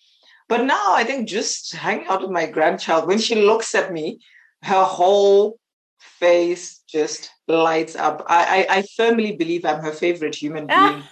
But 0.49 0.65
now 0.65 0.87
I 0.89 1.03
think 1.03 1.29
just 1.29 1.73
hanging 1.73 2.07
out 2.07 2.21
with 2.21 2.31
my 2.31 2.45
grandchild, 2.45 3.07
when 3.07 3.19
she 3.19 3.35
looks 3.35 3.73
at 3.75 3.93
me, 3.93 4.19
her 4.63 4.83
whole 4.83 5.59
face 5.99 6.81
just 6.87 7.31
lights 7.47 7.95
up. 7.95 8.23
I, 8.27 8.67
I, 8.69 8.77
I 8.77 8.83
firmly 8.97 9.35
believe 9.35 9.65
I'm 9.65 9.81
her 9.81 9.91
favorite 9.91 10.35
human 10.35 10.67
being. 10.75 11.03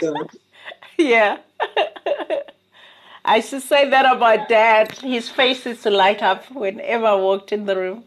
So. 0.00 0.14
Yeah. 0.98 1.38
I 3.24 3.36
used 3.36 3.50
to 3.50 3.60
say 3.60 3.88
that 3.90 4.06
about 4.06 4.48
dad. 4.48 4.92
His 4.98 5.28
face 5.28 5.66
used 5.66 5.82
to 5.82 5.90
light 5.90 6.22
up 6.22 6.50
whenever 6.50 7.06
I 7.06 7.14
walked 7.14 7.52
in 7.52 7.66
the 7.66 7.76
room. 7.76 8.04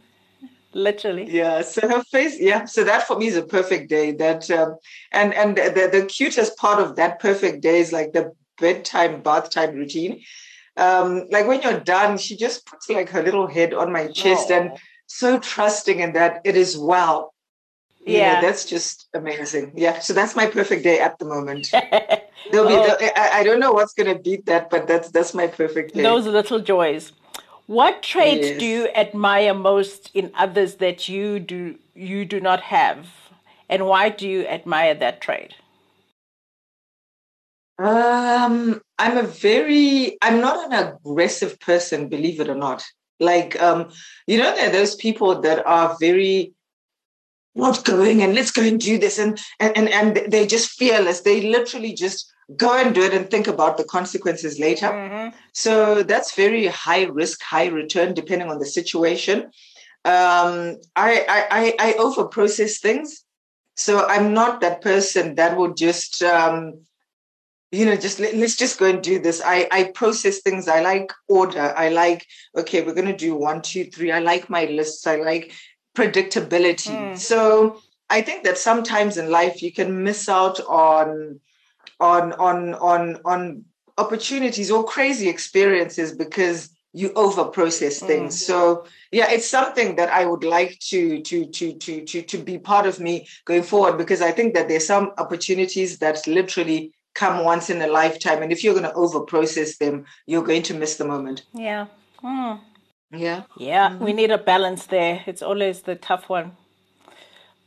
Literally. 0.73 1.25
Yeah. 1.29 1.61
So 1.63 1.87
her 1.87 2.03
face, 2.03 2.39
yeah. 2.39 2.65
So 2.65 2.83
that 2.83 3.07
for 3.07 3.17
me 3.17 3.27
is 3.27 3.35
a 3.37 3.41
perfect 3.43 3.89
day. 3.89 4.11
That 4.11 4.49
um, 4.51 4.75
and 5.11 5.33
and 5.33 5.57
the, 5.57 5.89
the 5.91 6.05
cutest 6.05 6.57
part 6.57 6.79
of 6.79 6.95
that 6.97 7.19
perfect 7.19 7.61
day 7.61 7.79
is 7.79 7.91
like 7.91 8.13
the 8.13 8.33
bedtime 8.59 9.21
bath 9.21 9.49
time 9.49 9.73
routine. 9.75 10.21
Um, 10.77 11.25
like 11.31 11.47
when 11.47 11.61
you're 11.61 11.79
done, 11.79 12.17
she 12.17 12.37
just 12.37 12.65
puts 12.65 12.89
like 12.89 13.09
her 13.09 13.23
little 13.23 13.47
head 13.47 13.73
on 13.73 13.91
my 13.91 14.07
chest 14.07 14.51
and 14.51 14.71
so 15.07 15.39
trusting 15.39 15.99
in 15.99 16.13
that 16.13 16.41
it 16.45 16.55
is 16.55 16.77
well. 16.77 17.33
You 18.05 18.17
Yeah. 18.17 18.35
know, 18.35 18.41
that's 18.47 18.63
just 18.65 19.07
amazing. 19.13 19.73
Yeah. 19.75 19.99
So 19.99 20.13
that's 20.13 20.35
my 20.35 20.45
perfect 20.45 20.83
day 20.83 20.99
at 20.99 21.17
the 21.19 21.25
moment. 21.25 21.71
There'll 22.51 22.67
be, 22.67 22.75
Oh. 22.75 22.97
I, 23.15 23.39
I 23.39 23.43
don't 23.43 23.59
know 23.59 23.71
what's 23.73 23.93
gonna 23.93 24.17
beat 24.17 24.45
that, 24.45 24.69
but 24.69 24.87
that's 24.87 25.09
that's 25.11 25.33
my 25.33 25.47
perfect 25.47 25.95
day. 25.95 26.03
Those 26.03 26.25
little 26.27 26.59
joys. 26.59 27.11
What 27.69 28.01
traits 28.01 28.57
do 28.57 28.65
you 28.65 28.87
admire 28.95 29.53
most 29.53 30.09
in 30.15 30.31
others 30.33 30.77
that 30.77 31.07
you 31.07 31.39
do 31.39 31.77
you 31.93 32.25
do 32.25 32.39
not 32.39 32.61
have? 32.61 33.05
And 33.69 33.85
why 33.85 34.09
do 34.09 34.27
you 34.27 34.47
admire 34.47 34.95
that 34.95 35.21
trait? 35.21 35.53
Um, 37.77 38.81
I'm 38.97 39.17
a 39.17 39.21
very, 39.21 40.17
I'm 40.23 40.41
not 40.41 40.65
an 40.65 40.73
aggressive 40.73 41.59
person, 41.59 42.09
believe 42.09 42.39
it 42.39 42.49
or 42.49 42.55
not. 42.55 42.83
Like, 43.19 43.61
um, 43.61 43.91
you 44.25 44.39
know, 44.39 44.55
there 44.55 44.69
are 44.69 44.73
those 44.73 44.95
people 44.95 45.39
that 45.41 45.63
are 45.67 45.95
very 45.99 46.55
outgoing 47.55 48.23
and 48.23 48.33
let's 48.33 48.49
go 48.49 48.63
and 48.63 48.79
do 48.79 48.97
this, 48.97 49.19
and 49.19 49.39
and 49.59 49.77
and, 49.77 49.89
and 49.89 50.31
they're 50.31 50.47
just 50.47 50.71
fearless. 50.71 51.21
They 51.21 51.41
literally 51.41 51.93
just 51.93 52.33
go 52.55 52.77
and 52.77 52.95
do 52.95 53.03
it 53.03 53.13
and 53.13 53.29
think 53.29 53.47
about 53.47 53.77
the 53.77 53.83
consequences 53.83 54.59
later. 54.59 54.87
Mhm. 54.87 55.33
So 55.53 56.03
that's 56.03 56.35
very 56.35 56.67
high 56.67 57.03
risk, 57.03 57.41
high 57.43 57.67
return, 57.67 58.13
depending 58.13 58.49
on 58.49 58.59
the 58.59 58.65
situation. 58.65 59.51
Um, 60.05 60.77
I, 60.95 61.25
I, 61.27 61.47
I, 61.51 61.75
I 61.79 61.93
over 61.93 62.25
process 62.25 62.79
things. 62.79 63.23
So 63.75 64.05
I'm 64.07 64.33
not 64.33 64.61
that 64.61 64.81
person 64.81 65.35
that 65.35 65.55
will 65.57 65.73
just, 65.73 66.23
um, 66.23 66.81
you 67.71 67.85
know, 67.85 67.95
just 67.95 68.19
let, 68.19 68.33
us 68.33 68.55
just 68.55 68.79
go 68.79 68.87
and 68.87 69.01
do 69.01 69.19
this. 69.19 69.41
I, 69.45 69.67
I 69.71 69.83
process 69.93 70.39
things. 70.39 70.67
I 70.67 70.81
like 70.81 71.13
order. 71.27 71.73
I 71.77 71.89
like, 71.89 72.25
okay, 72.57 72.81
we're 72.81 72.95
going 72.95 73.07
to 73.07 73.15
do 73.15 73.35
one, 73.35 73.61
two, 73.61 73.85
three. 73.85 74.11
I 74.11 74.19
like 74.19 74.49
my 74.49 74.65
lists. 74.65 75.05
I 75.05 75.17
like 75.17 75.53
predictability. 75.95 76.95
Mm. 76.95 77.17
So 77.17 77.79
I 78.09 78.21
think 78.21 78.43
that 78.43 78.57
sometimes 78.57 79.17
in 79.17 79.29
life 79.29 79.61
you 79.61 79.71
can 79.71 80.03
miss 80.03 80.27
out 80.27 80.59
on, 80.61 81.39
on, 81.99 82.33
on, 82.33 82.73
on, 82.75 83.19
on 83.25 83.65
opportunities 83.97 84.71
or 84.71 84.83
crazy 84.85 85.29
experiences 85.29 86.13
because 86.13 86.69
you 86.93 87.11
over 87.15 87.45
process 87.45 87.99
things. 87.99 88.35
Mm. 88.35 88.39
So 88.39 88.85
yeah, 89.11 89.29
it's 89.29 89.47
something 89.47 89.95
that 89.97 90.09
I 90.09 90.25
would 90.25 90.43
like 90.43 90.79
to 90.89 91.21
to 91.21 91.45
to 91.45 91.73
to 91.73 92.05
to 92.05 92.21
to 92.23 92.37
be 92.37 92.57
part 92.57 92.85
of 92.87 92.99
me 92.99 93.27
going 93.45 93.63
forward 93.63 93.97
because 93.97 94.21
I 94.21 94.31
think 94.31 94.55
that 94.55 94.67
there's 94.67 94.87
some 94.87 95.11
opportunities 95.17 95.99
that 95.99 96.25
literally 96.25 96.93
come 97.13 97.43
once 97.43 97.69
in 97.69 97.81
a 97.81 97.87
lifetime, 97.87 98.41
and 98.41 98.51
if 98.51 98.63
you're 98.63 98.73
going 98.73 98.85
to 98.85 98.93
over 98.93 99.19
process 99.21 99.77
them, 99.77 100.05
you're 100.25 100.43
going 100.43 100.63
to 100.63 100.73
miss 100.73 100.97
the 100.97 101.05
moment. 101.05 101.43
Yeah. 101.53 101.87
Mm. 102.23 102.61
Yeah. 103.11 103.43
Yeah, 103.57 103.95
we 103.97 104.13
need 104.13 104.31
a 104.31 104.37
balance 104.37 104.85
there. 104.85 105.23
It's 105.25 105.41
always 105.41 105.81
the 105.81 105.95
tough 105.95 106.29
one. 106.29 106.51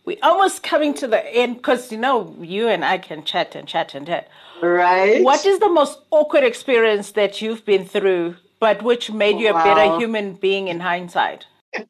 We 0.05 0.19
almost 0.21 0.63
coming 0.63 0.95
to 0.95 1.07
the 1.07 1.25
end 1.35 1.57
because 1.57 1.93
you 1.93 1.99
know 1.99 2.35
you 2.41 2.69
and 2.69 2.85
I 2.85 2.99
can 2.99 3.23
chat 3.25 3.55
and 3.55 3.69
chat 3.69 3.95
and 3.95 4.07
chat. 4.07 4.29
Right. 4.61 5.23
What 5.23 5.47
is 5.47 5.59
the 5.61 5.69
most 5.69 6.01
awkward 6.11 6.45
experience 6.45 7.13
that 7.13 7.41
you've 7.41 7.65
been 7.65 7.85
through, 7.85 8.37
but 8.59 8.83
which 8.83 9.11
made 9.11 9.39
you 9.39 9.51
a 9.51 9.55
better 9.55 9.99
human 9.99 10.35
being 10.35 10.69
in 10.69 10.81
hindsight? 10.81 11.47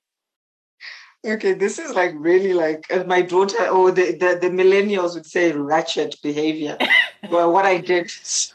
Okay, 1.25 1.53
this 1.53 1.79
is 1.79 1.95
like 1.95 2.13
really 2.17 2.53
like 2.53 2.85
as 2.91 3.07
my 3.07 3.23
daughter 3.23 3.69
or 3.69 3.93
the, 3.93 4.17
the, 4.17 4.39
the 4.41 4.51
millennials 4.51 5.15
would 5.15 5.25
say 5.25 5.53
ratchet 5.53 6.17
behavior. 6.21 6.77
well, 7.31 7.53
what 7.53 7.65
I 7.65 7.79
did. 7.79 8.11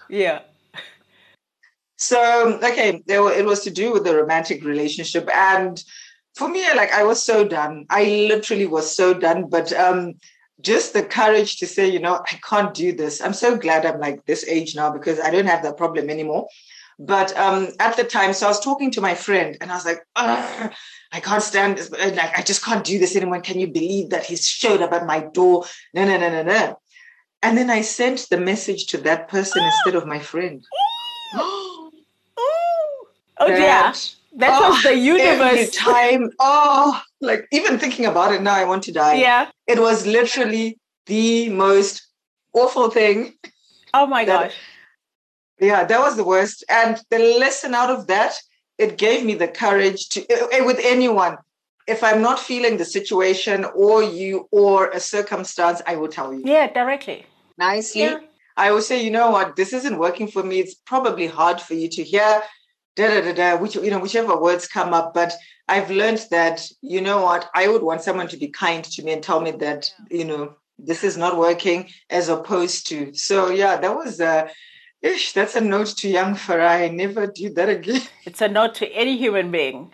Yeah. 0.10 0.42
So 1.96 2.60
okay, 2.62 3.02
it 3.08 3.46
was 3.46 3.64
to 3.64 3.72
do 3.72 3.94
with 3.94 4.04
the 4.04 4.18
romantic 4.18 4.66
relationship, 4.66 5.30
and 5.34 5.82
for 6.38 6.48
me, 6.48 6.64
like 6.76 6.92
I 6.92 7.04
was 7.04 7.24
so 7.24 7.48
done. 7.48 7.86
I 7.90 8.28
literally 8.30 8.68
was 8.68 8.96
so 8.96 9.14
done. 9.14 9.50
But 9.50 9.74
um, 9.74 10.14
just 10.62 10.94
the 10.94 11.04
courage 11.04 11.58
to 11.58 11.68
say, 11.68 11.88
you 11.88 12.00
know, 12.00 12.16
I 12.16 12.40
can't 12.48 12.74
do 12.74 12.94
this. 12.94 13.22
I'm 13.22 13.34
so 13.34 13.58
glad 13.58 13.86
I'm 13.86 14.00
like 14.00 14.26
this 14.26 14.48
age 14.48 14.76
now 14.76 14.92
because 14.92 15.20
I 15.20 15.32
don't 15.32 15.48
have 15.48 15.64
that 15.64 15.78
problem 15.78 16.10
anymore. 16.10 16.48
But 17.00 17.36
um, 17.38 17.70
at 17.80 17.96
the 17.96 18.04
time, 18.04 18.34
so 18.34 18.48
I 18.48 18.50
was 18.50 18.60
talking 18.60 18.90
to 18.92 19.02
my 19.02 19.14
friend, 19.14 19.56
and 19.62 19.72
I 19.72 19.76
was 19.76 19.86
like, 19.86 20.02
I 20.16 21.20
can't 21.22 21.44
stand 21.44 21.78
this. 21.78 21.92
Like 21.92 22.38
I 22.38 22.42
just 22.42 22.64
can't 22.64 22.84
do 22.84 22.98
this 22.98 23.16
anymore. 23.16 23.42
Can 23.42 23.60
you 23.60 23.68
believe 23.68 24.10
that 24.10 24.26
he 24.26 24.36
showed 24.36 24.82
up 24.82 24.94
at 24.94 25.06
my 25.06 25.20
door? 25.20 25.66
No, 25.94 26.06
no, 26.06 26.18
no, 26.18 26.30
no, 26.30 26.44
no. 26.44 26.80
And 27.44 27.56
then 27.56 27.70
I 27.70 27.82
sent 27.82 28.28
the 28.30 28.38
message 28.38 28.88
to 28.88 28.98
that 29.00 29.28
person 29.28 29.64
instead 29.64 29.96
of 29.96 30.08
my 30.08 30.20
friend. 30.20 30.64
Oh 33.40 33.50
yeah, 33.50 33.94
That- 34.38 34.62
was 34.70 34.84
the 34.84 34.90
Every 34.92 35.02
universe. 35.02 35.72
time, 35.76 36.30
oh, 36.40 37.02
like 37.22 37.48
even 37.52 37.78
thinking 37.80 38.06
about 38.06 38.34
it 38.34 38.42
now, 38.42 38.56
I 38.56 38.66
want 38.66 38.84
to 38.84 38.92
die. 38.92 39.16
Yeah. 39.16 39.50
It 39.68 39.80
was 39.80 40.06
literally 40.06 40.78
the 41.08 41.50
most 41.50 41.94
awful 42.54 42.90
thing. 42.90 43.34
Oh 43.94 44.06
my 44.08 44.26
That- 44.26 44.44
gosh. 44.50 44.56
Yeah, 45.60 45.86
that 45.86 46.00
was 46.00 46.16
the 46.16 46.24
worst. 46.24 46.64
And 46.70 47.02
the 47.10 47.20
lesson 47.40 47.74
out 47.74 47.90
of 47.90 48.06
that, 48.08 48.34
it 48.78 48.98
gave 48.98 49.26
me 49.26 49.34
the 49.34 49.48
courage 49.48 50.10
to, 50.10 50.20
eh, 50.32 50.46
eh, 50.52 50.62
with 50.62 50.80
anyone, 50.84 51.38
if 51.88 52.04
I'm 52.04 52.22
not 52.22 52.38
feeling 52.40 52.78
the 52.78 52.86
situation 52.86 53.66
or 53.76 54.04
you 54.04 54.48
or 54.52 54.90
a 54.92 55.00
circumstance, 55.00 55.82
I 55.88 55.96
will 55.96 56.10
tell 56.10 56.32
you 56.34 56.42
Yeah, 56.46 56.68
directly. 56.72 57.26
nicely. 57.58 58.02
Yeah. 58.02 58.20
I 58.56 58.72
will 58.72 58.82
say, 58.84 59.02
you 59.04 59.10
know 59.10 59.32
what, 59.32 59.56
this 59.56 59.74
isn't 59.74 59.98
working 59.98 60.28
for 60.28 60.44
me. 60.44 60.60
It's 60.60 60.76
probably 60.76 61.26
hard 61.28 61.60
for 61.62 61.74
you 61.74 61.88
to 61.90 62.04
hear, 62.04 62.44
da 62.98 63.08
da 63.08 63.22
da 63.22 63.34
da, 63.34 63.58
which 63.62 63.76
you 63.76 63.92
know, 63.92 64.00
whichever 64.00 64.36
words 64.36 64.68
come 64.68 64.94
up. 64.94 65.14
But 65.14 65.34
I've 65.70 65.90
learned 65.90 66.26
that, 66.32 66.68
you 66.82 67.00
know 67.00 67.22
what, 67.22 67.50
I 67.56 67.68
would 67.68 67.84
want 67.84 68.02
someone 68.02 68.28
to 68.30 68.38
be 68.38 68.48
kind 68.48 68.84
to 68.84 69.04
me 69.04 69.14
and 69.14 69.24
tell 69.24 69.40
me 69.40 69.52
that, 69.52 69.92
you 70.10 70.26
know, 70.26 70.56
this 70.80 71.04
is 71.04 71.16
not 71.16 71.38
working, 71.38 71.90
as 72.10 72.28
opposed 72.28 72.88
to. 72.88 73.14
So 73.14 73.50
yeah, 73.50 73.78
that 73.78 73.96
was 73.96 74.20
uh 74.20 74.50
ish, 75.02 75.34
that's 75.34 75.56
a 75.56 75.62
note 75.62 75.96
to 75.98 76.10
young 76.10 76.34
Farayi. 76.36 76.94
Never 76.94 77.28
do 77.28 77.54
that 77.54 77.70
again. 77.70 78.02
It's 78.26 78.42
a 78.42 78.48
note 78.48 78.76
to 78.76 78.88
any 78.94 79.16
human 79.18 79.52
being. 79.52 79.92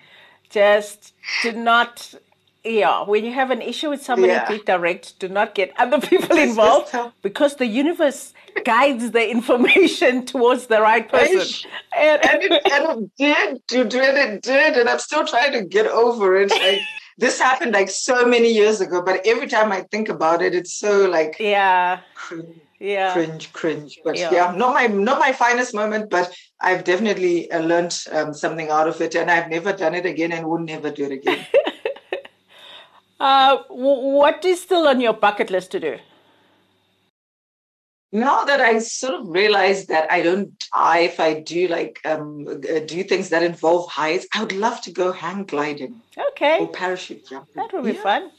Just 0.50 1.13
do 1.42 1.52
not, 1.52 2.13
yeah, 2.65 3.04
when 3.04 3.26
you 3.26 3.34
have 3.34 3.52
an 3.52 3.62
issue 3.62 3.89
with 3.89 4.02
somebody, 4.04 4.34
Yeah. 4.34 4.47
be 4.47 4.60
direct. 4.60 5.19
Do 5.19 5.28
not 5.28 5.54
get 5.56 5.73
other 5.78 5.99
people 6.12 6.38
involved 6.38 6.95
because 7.21 7.56
the 7.58 7.65
universe 7.65 8.34
guides 8.63 9.12
the 9.12 9.30
information 9.30 10.26
towards 10.34 10.67
the 10.67 10.80
right 10.82 11.08
person. 11.10 11.69
And, 11.97 12.26
and 12.26 12.43
it, 12.43 12.52
and 12.71 12.84
it 13.02 13.12
did, 13.17 13.78
you 13.78 13.84
did, 13.84 14.15
it 14.15 14.41
did, 14.41 14.78
and 14.78 14.88
I'm 14.89 14.99
still 14.99 15.26
trying 15.26 15.52
to 15.54 15.63
get 15.65 15.88
over 15.88 16.38
it. 16.38 16.52
Like 16.52 16.80
this 17.17 17.39
happened 17.39 17.73
like 17.73 17.89
so 17.89 18.26
many 18.26 18.52
years 18.52 18.80
ago, 18.80 19.02
but 19.02 19.21
every 19.26 19.47
time 19.47 19.71
I 19.71 19.82
think 19.91 20.08
about 20.10 20.41
it, 20.41 20.56
it's 20.56 20.73
so 20.73 21.10
like 21.10 21.36
yeah, 21.39 21.99
cringe, 22.15 22.47
yeah. 22.80 23.12
cringe, 23.13 23.52
cringe. 23.54 23.99
But 24.06 24.17
Yeah. 24.17 24.32
yeah. 24.32 24.52
not 24.56 24.73
my 24.73 24.88
not 24.88 25.19
my 25.19 25.34
finest 25.34 25.73
moment, 25.73 26.10
but 26.10 26.34
I've 26.62 26.84
definitely 26.86 27.52
uh, 27.52 27.60
learned 27.60 27.97
um, 28.12 28.34
something 28.34 28.69
out 28.69 28.88
of 28.88 29.02
it, 29.02 29.15
and 29.15 29.30
I've 29.30 29.49
never 29.49 29.73
done 29.73 29.95
it 29.95 30.06
again, 30.06 30.32
and 30.32 30.47
will 30.47 30.60
never 30.60 30.89
do 30.91 31.06
it 31.06 31.12
again. 31.12 31.45
Uh, 33.23 33.57
what 33.69 34.43
is 34.43 34.62
still 34.62 34.86
on 34.86 34.99
your 34.99 35.13
bucket 35.13 35.49
list 35.49 35.71
to 35.71 35.79
do? 35.79 35.97
now 38.15 38.43
that 38.45 38.62
I 38.62 38.77
sort 38.77 39.13
of 39.19 39.27
realize 39.27 39.88
that 39.88 40.12
I 40.12 40.21
don't 40.21 40.51
die 40.75 40.99
if 40.99 41.19
I 41.19 41.39
do 41.39 41.67
like 41.67 41.99
um, 42.05 42.45
uh, 42.47 42.79
do 42.86 43.03
things 43.03 43.29
that 43.29 43.41
involve 43.41 43.89
heights, 43.89 44.27
I 44.36 44.41
would 44.41 44.51
love 44.51 44.81
to 44.81 44.91
go 44.91 45.12
hang 45.12 45.45
gliding 45.45 45.93
Okay, 46.27 46.59
or 46.59 46.67
parachute 46.67 47.25
jumping. 47.27 47.55
that 47.55 47.73
will 47.73 47.81
be 47.81 47.93
Yeah. 47.93 48.03
fun. 48.09 48.31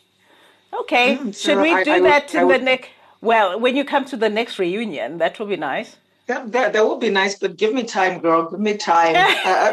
Okay, 0.83 1.17
Mm, 1.17 1.35
should 1.43 1.59
we 1.67 1.73
I- 1.73 1.83
do 1.83 1.91
I 1.97 2.01
would- 2.01 2.11
that 2.13 2.35
I 2.37 2.43
in 2.43 2.49
the 2.49 2.59
next? 2.59 2.89
Well, 3.21 3.59
when 3.59 3.75
you 3.79 3.85
come 3.85 4.05
to 4.13 4.17
the 4.17 4.29
next 4.39 4.59
reunion, 4.61 5.19
that 5.19 5.39
will 5.41 5.51
be 5.57 5.61
nice. 5.73 5.97
That, 6.29 6.53
that 6.53 6.73
that 6.75 6.87
would 6.89 7.01
be 7.01 7.11
nice, 7.23 7.35
but 7.43 7.57
give 7.57 7.73
me 7.79 7.83
time, 7.99 8.21
girl. 8.21 8.43
Give 8.51 8.61
me 8.61 8.75
time. 8.77 9.17
Uh, 9.51 9.73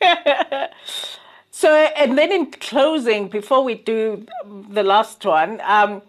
so, 1.60 1.68
and 1.74 2.18
then 2.18 2.30
in 2.32 2.50
closing, 2.50 3.28
before 3.28 3.62
we 3.64 3.74
do 3.74 4.26
the 4.70 4.82
last 4.82 5.24
one, 5.24 5.60
um, 5.64 6.02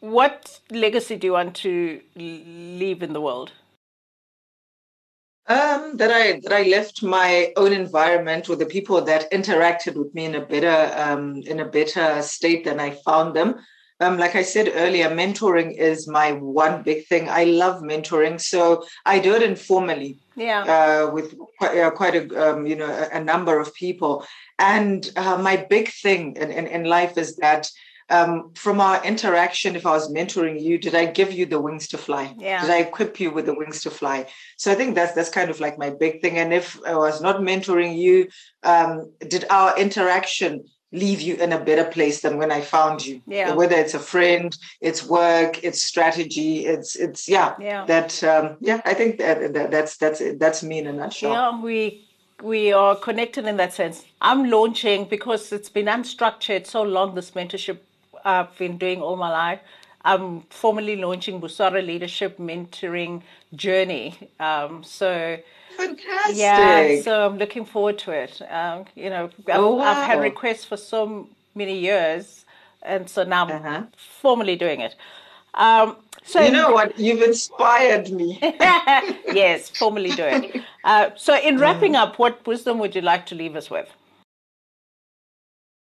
what 0.00 0.60
legacy 0.70 1.16
do 1.16 1.26
you 1.28 1.32
want 1.32 1.54
to 1.56 2.00
leave 2.16 3.02
in 3.02 3.12
the 3.12 3.20
world? 3.20 3.52
um, 5.48 5.96
that 5.96 6.10
I 6.10 6.40
that 6.40 6.52
I 6.52 6.62
left 6.64 7.02
my 7.02 7.52
own 7.56 7.72
environment 7.72 8.48
with 8.48 8.58
the 8.58 8.66
people 8.66 9.00
that 9.02 9.30
interacted 9.32 9.96
with 9.96 10.14
me 10.14 10.26
in 10.26 10.34
a 10.34 10.44
better 10.44 10.92
um, 10.94 11.42
in 11.46 11.60
a 11.60 11.64
better 11.64 12.22
state 12.22 12.64
than 12.64 12.78
I 12.78 12.90
found 12.90 13.34
them. 13.34 13.54
um, 14.00 14.16
like 14.18 14.36
I 14.36 14.42
said 14.42 14.70
earlier, 14.74 15.08
mentoring 15.10 15.76
is 15.76 16.06
my 16.06 16.32
one 16.32 16.82
big 16.82 17.06
thing. 17.06 17.28
I 17.28 17.44
love 17.44 17.82
mentoring, 17.82 18.40
so 18.40 18.84
I 19.06 19.18
do 19.18 19.34
it 19.34 19.42
informally. 19.42 20.18
Yeah. 20.36 20.62
Uh, 20.62 21.10
with 21.10 21.34
quite, 21.58 21.78
uh, 21.78 21.90
quite 21.90 22.14
a 22.14 22.24
um, 22.44 22.66
you 22.66 22.76
know 22.76 22.86
a, 22.86 23.16
a, 23.16 23.24
number 23.24 23.58
of 23.58 23.74
people, 23.74 24.24
and 24.58 25.10
uh, 25.16 25.38
my 25.38 25.56
big 25.56 25.88
thing 25.88 26.36
in, 26.36 26.50
in, 26.50 26.66
in 26.66 26.84
life 26.84 27.16
is 27.16 27.36
that 27.36 27.70
um, 28.10 28.52
from 28.54 28.80
our 28.80 29.04
interaction, 29.04 29.76
if 29.76 29.84
I 29.84 29.90
was 29.90 30.10
mentoring 30.10 30.60
you, 30.60 30.78
did 30.78 30.94
I 30.94 31.06
give 31.06 31.32
you 31.32 31.46
the 31.46 31.60
wings 31.60 31.88
to 31.88 31.98
fly? 31.98 32.34
Yeah. 32.38 32.62
Did 32.62 32.70
I 32.70 32.78
equip 32.78 33.20
you 33.20 33.30
with 33.30 33.46
the 33.46 33.54
wings 33.54 33.82
to 33.82 33.90
fly? 33.90 34.26
So 34.56 34.72
I 34.72 34.74
think 34.74 34.94
that's 34.94 35.12
that's 35.12 35.28
kind 35.28 35.50
of 35.50 35.60
like 35.60 35.78
my 35.78 35.90
big 35.90 36.22
thing. 36.22 36.38
And 36.38 36.52
if 36.52 36.80
I 36.86 36.96
was 36.96 37.20
not 37.20 37.40
mentoring 37.40 37.98
you, 37.98 38.28
um, 38.62 39.12
did 39.28 39.44
our 39.50 39.78
interaction 39.78 40.64
leave 40.90 41.20
you 41.20 41.34
in 41.36 41.52
a 41.52 41.62
better 41.62 41.84
place 41.84 42.22
than 42.22 42.38
when 42.38 42.50
I 42.50 42.62
found 42.62 43.04
you. 43.04 43.20
Yeah. 43.26 43.52
Whether 43.54 43.76
it's 43.76 43.92
a 43.92 43.98
friend, 43.98 44.56
it's 44.80 45.04
work, 45.04 45.62
it's 45.62 45.82
strategy, 45.82 46.64
it's 46.64 46.96
it's 46.96 47.28
yeah. 47.28 47.56
Yeah. 47.60 47.84
That 47.84 48.24
um, 48.24 48.56
yeah, 48.60 48.80
I 48.86 48.94
think 48.94 49.18
that, 49.18 49.52
that 49.52 49.70
that's 49.70 49.98
that's 49.98 50.22
that's 50.38 50.62
me 50.62 50.78
in 50.78 50.86
a 50.86 50.92
nutshell. 50.94 51.32
Yeah, 51.32 51.60
we 51.60 52.07
we 52.42 52.72
are 52.72 52.94
connected 52.96 53.46
in 53.46 53.56
that 53.56 53.72
sense. 53.72 54.04
I'm 54.20 54.50
launching 54.50 55.04
because 55.04 55.52
it's 55.52 55.68
been 55.68 55.86
unstructured 55.86 56.66
so 56.66 56.82
long. 56.82 57.14
This 57.14 57.32
mentorship 57.32 57.78
I've 58.24 58.56
been 58.58 58.78
doing 58.78 59.00
all 59.02 59.16
my 59.16 59.30
life. 59.30 59.60
I'm 60.04 60.42
formally 60.50 60.96
launching 60.96 61.40
Busara 61.40 61.84
Leadership 61.84 62.38
Mentoring 62.38 63.22
Journey. 63.54 64.30
Um, 64.38 64.84
so 64.84 65.38
Fantastic. 65.76 66.36
Yeah, 66.36 67.00
so 67.02 67.26
I'm 67.26 67.38
looking 67.38 67.64
forward 67.64 67.98
to 68.00 68.10
it. 68.10 68.42
Um, 68.50 68.86
you 68.96 69.10
know, 69.10 69.30
I've, 69.48 69.60
oh, 69.60 69.76
wow. 69.76 69.84
I've, 69.84 70.06
had 70.06 70.20
requests 70.20 70.64
for 70.64 70.76
so 70.76 71.28
many 71.54 71.78
years, 71.78 72.44
and 72.82 73.08
so 73.08 73.22
now 73.22 73.46
I'm 73.46 73.64
uh-huh. 73.64 73.82
formally 73.96 74.56
doing 74.56 74.80
it. 74.80 74.96
Um, 75.54 75.96
so 76.28 76.40
you 76.40 76.50
know 76.50 76.72
what? 76.72 76.98
You've 76.98 77.22
inspired 77.22 78.10
me. 78.10 78.38
yes, 78.42 79.70
formally 79.70 80.10
do 80.10 80.24
it. 80.24 80.62
Uh, 80.84 81.10
so, 81.16 81.38
in 81.38 81.58
wrapping 81.58 81.96
up, 81.96 82.18
what 82.18 82.46
wisdom 82.46 82.78
would 82.78 82.94
you 82.94 83.00
like 83.00 83.26
to 83.26 83.34
leave 83.34 83.56
us 83.56 83.70
with? 83.70 83.88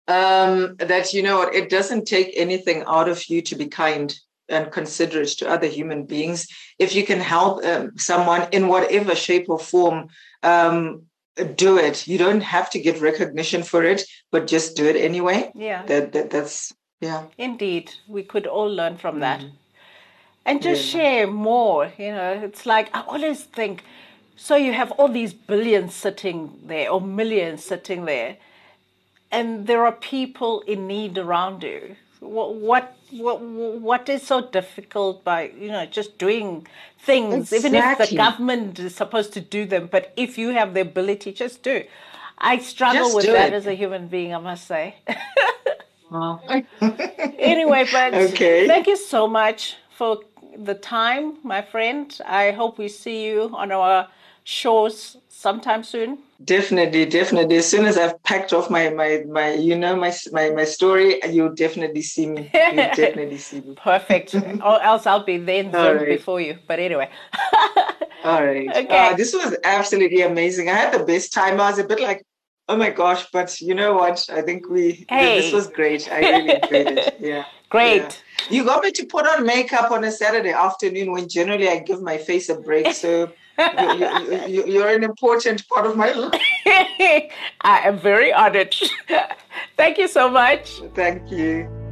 Um, 0.07 0.76
that 0.76 1.12
you 1.14 1.22
know 1.22 1.38
what? 1.38 1.54
It 1.54 1.70
doesn't 1.70 2.07
take 2.07 2.33
anything 2.35 2.85
out 2.87 3.09
of 3.09 3.28
you 3.28 3.40
to 3.42 3.57
be 3.57 3.66
kind 3.66 4.14
and 4.48 4.70
considerate 4.70 5.28
to 5.38 5.48
other 5.48 5.66
human 5.66 6.04
beings. 6.04 6.46
If 6.78 6.94
you 6.94 7.04
can 7.04 7.20
help 7.20 7.64
um, 7.64 7.92
someone 7.96 8.46
in 8.52 8.68
whatever 8.68 9.14
shape 9.14 9.48
or 9.48 9.59
form, 9.59 10.09
um, 10.42 11.04
do 11.57 11.78
it. 11.78 12.07
You 12.07 12.18
don't 12.18 12.42
have 12.42 12.70
to 12.70 12.78
get 12.78 13.00
recognition 13.00 13.62
for 13.62 13.83
it, 13.83 14.04
but 14.30 14.46
just 14.46 14.76
do 14.76 14.85
it 14.85 14.96
anyway. 14.96 15.50
Yeah. 15.54 15.85
That, 15.87 16.12
that 16.12 16.30
that's 16.30 16.72
yeah. 17.00 17.24
Indeed, 17.38 17.92
we 18.09 18.22
could 18.22 18.46
all 18.46 18.70
learn 18.72 18.96
from 18.96 19.20
that, 19.20 19.40
mm. 19.40 19.52
And 20.46 20.62
just 20.62 20.85
yeah. 20.87 21.00
share 21.00 21.26
more. 21.26 21.92
You 21.98 22.12
know, 22.12 22.33
it's 22.44 22.66
like 22.66 22.94
I 22.94 23.02
always 23.02 23.44
think. 23.44 23.85
So 24.37 24.57
you 24.57 24.72
have 24.72 24.90
all 24.92 25.09
these 25.09 25.33
billions 25.33 25.94
sitting 25.94 26.59
there, 26.66 26.90
or 26.90 27.00
millions 27.00 27.64
sitting 27.64 28.04
there, 28.04 28.37
and 29.30 29.66
there 29.66 29.87
are 29.87 29.92
people 29.92 30.62
in 30.62 30.87
need 30.87 31.16
around 31.18 31.62
you 31.62 31.96
what 32.24 32.54
what 32.54 32.96
what 33.11 33.40
what 33.40 34.09
is 34.09 34.22
so 34.22 34.40
difficult 34.40 35.22
by 35.24 35.50
you 35.59 35.68
know 35.68 35.85
just 35.87 36.16
doing 36.18 36.66
things 37.00 37.52
exactly. 37.52 37.59
even 37.59 37.74
if 37.74 38.11
the 38.11 38.16
government 38.16 38.78
is 38.78 38.94
supposed 38.94 39.33
to 39.33 39.40
do 39.40 39.64
them 39.66 39.88
but 39.90 40.12
if 40.16 40.38
you 40.38 40.50
have 40.50 40.74
the 40.74 40.80
ability 40.80 41.33
just 41.33 41.62
do 41.62 41.83
i 42.38 42.59
struggle 42.59 43.04
just 43.04 43.16
with 43.16 43.26
that 43.26 43.52
it. 43.52 43.54
as 43.54 43.66
a 43.66 43.74
human 43.74 44.09
being 44.09 44.35
i 44.35 44.38
must 44.38 44.66
say 44.66 44.94
well. 46.11 46.42
anyway 47.38 47.87
but 47.92 48.14
okay. 48.33 48.66
thank 48.66 48.87
you 48.87 48.96
so 48.96 49.28
much 49.28 49.76
for 49.90 50.20
the 50.58 50.74
time 50.74 51.38
my 51.42 51.62
friend 51.62 52.20
i 52.26 52.50
hope 52.50 52.78
we 52.78 52.88
see 52.88 53.24
you 53.26 53.50
on 53.54 53.72
our 53.72 54.08
shows 54.44 55.16
sometime 55.28 55.82
soon 55.82 56.18
Definitely, 56.42 57.06
definitely. 57.06 57.56
As 57.56 57.68
soon 57.70 57.86
as 57.86 57.96
I've 57.96 58.20
packed 58.24 58.52
off 58.52 58.68
my 58.68 58.90
my 58.90 59.24
my 59.28 59.54
you 59.54 59.76
know 59.76 59.94
my 59.96 60.12
my 60.32 60.50
my 60.50 60.64
story, 60.64 61.20
you'll 61.30 61.54
definitely 61.54 62.02
see 62.02 62.26
me. 62.26 62.50
You'll 62.52 62.74
definitely 62.94 63.38
see 63.38 63.60
me. 63.60 63.74
Perfect. 63.76 64.34
or 64.64 64.82
else 64.82 65.06
I'll 65.06 65.24
be 65.24 65.38
there 65.38 65.70
right. 65.70 66.08
before 66.08 66.40
you. 66.40 66.58
But 66.66 66.80
anyway. 66.80 67.08
All 68.24 68.44
right. 68.44 68.68
Okay. 68.68 68.86
Uh, 68.88 69.14
this 69.14 69.32
was 69.32 69.56
absolutely 69.64 70.22
amazing. 70.22 70.68
I 70.68 70.74
had 70.74 70.92
the 70.92 71.04
best 71.04 71.32
time. 71.32 71.60
I 71.60 71.70
was 71.70 71.78
a 71.78 71.84
bit 71.84 72.00
like, 72.00 72.24
oh 72.68 72.77
my 72.77 72.90
gosh, 72.90 73.27
but 73.33 73.61
you 73.61 73.74
know 73.74 73.94
what? 73.94 74.27
I 74.31 74.42
think 74.42 74.68
we 74.68 75.05
hey. 75.09 75.40
this 75.40 75.53
was 75.53 75.68
great. 75.68 76.11
I 76.11 76.20
really 76.20 76.55
enjoyed 76.55 76.98
it. 76.98 77.16
Yeah. 77.20 77.44
Great. 77.70 78.03
Yeah. 78.03 78.11
You 78.50 78.64
got 78.64 78.85
me 78.85 78.92
to 78.92 79.07
put 79.07 79.27
on 79.27 79.44
makeup 79.44 79.90
on 79.90 80.05
a 80.05 80.11
Saturday 80.11 80.53
afternoon 80.53 81.11
when 81.12 81.29
generally 81.29 81.68
I 81.68 81.79
give 81.79 82.03
my 82.03 82.18
face 82.18 82.48
a 82.48 82.55
break. 82.55 82.94
So 82.94 83.33
you, 83.59 84.83
are 84.83 84.90
an 84.90 85.03
important 85.03 85.66
part 85.68 85.87
of 85.87 85.96
my 85.96 86.12
life. 86.12 86.40
I 86.66 87.81
am 87.85 87.98
very 87.98 88.33
honored. 88.33 88.74
Thank 89.77 89.98
you 89.98 90.09
so 90.09 90.29
much. 90.29 90.81
Thank 90.94 91.31
you. 91.31 91.84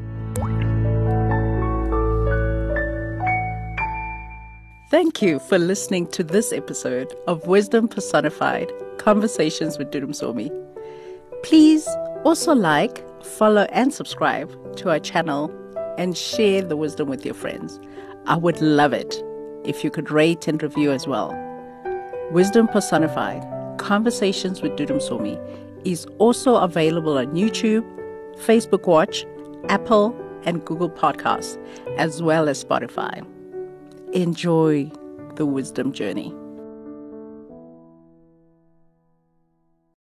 Thank 4.93 5.23
you 5.23 5.39
for 5.39 5.59
listening 5.59 6.07
to 6.09 6.23
this 6.23 6.53
episode 6.53 7.15
of 7.27 7.47
Wisdom 7.47 7.89
Personified 7.89 8.71
Conversations 8.99 9.79
with 9.79 9.91
Dudu 9.91 10.09
Msomi. 10.09 10.51
Please 11.43 11.89
also 12.25 12.55
like, 12.55 13.03
follow, 13.25 13.63
and 13.73 13.95
subscribe 13.95 14.51
to 14.77 14.91
our 14.91 14.99
channel 14.99 15.51
and 15.97 16.15
share 16.15 16.61
the 16.61 16.77
wisdom 16.77 17.09
with 17.09 17.25
your 17.25 17.33
friends. 17.33 17.81
I 18.27 18.37
would 18.37 18.61
love 18.61 18.93
it 18.93 19.17
if 19.65 19.83
you 19.83 19.91
could 19.91 20.11
rate 20.11 20.47
and 20.47 20.63
review 20.63 20.93
as 20.93 21.07
well. 21.07 21.33
Wisdom 22.31 22.69
Personified 22.69 23.43
Conversations 23.79 24.61
with 24.61 24.73
Dudu 24.73 24.99
Msomi 24.99 25.41
is 25.87 26.05
also 26.19 26.57
available 26.57 27.17
on 27.17 27.29
YouTube, 27.29 27.83
Facebook 28.37 28.87
Watch, 28.87 29.25
Apple, 29.71 30.15
and 30.45 30.63
Google 30.67 30.91
Podcasts, 30.91 31.57
as 31.97 32.21
well 32.21 32.47
as 32.47 32.63
Spotify. 32.63 33.27
Enjoy 34.13 34.91
the 35.37 35.47
wisdom 35.47 35.91
journey. 35.91 36.35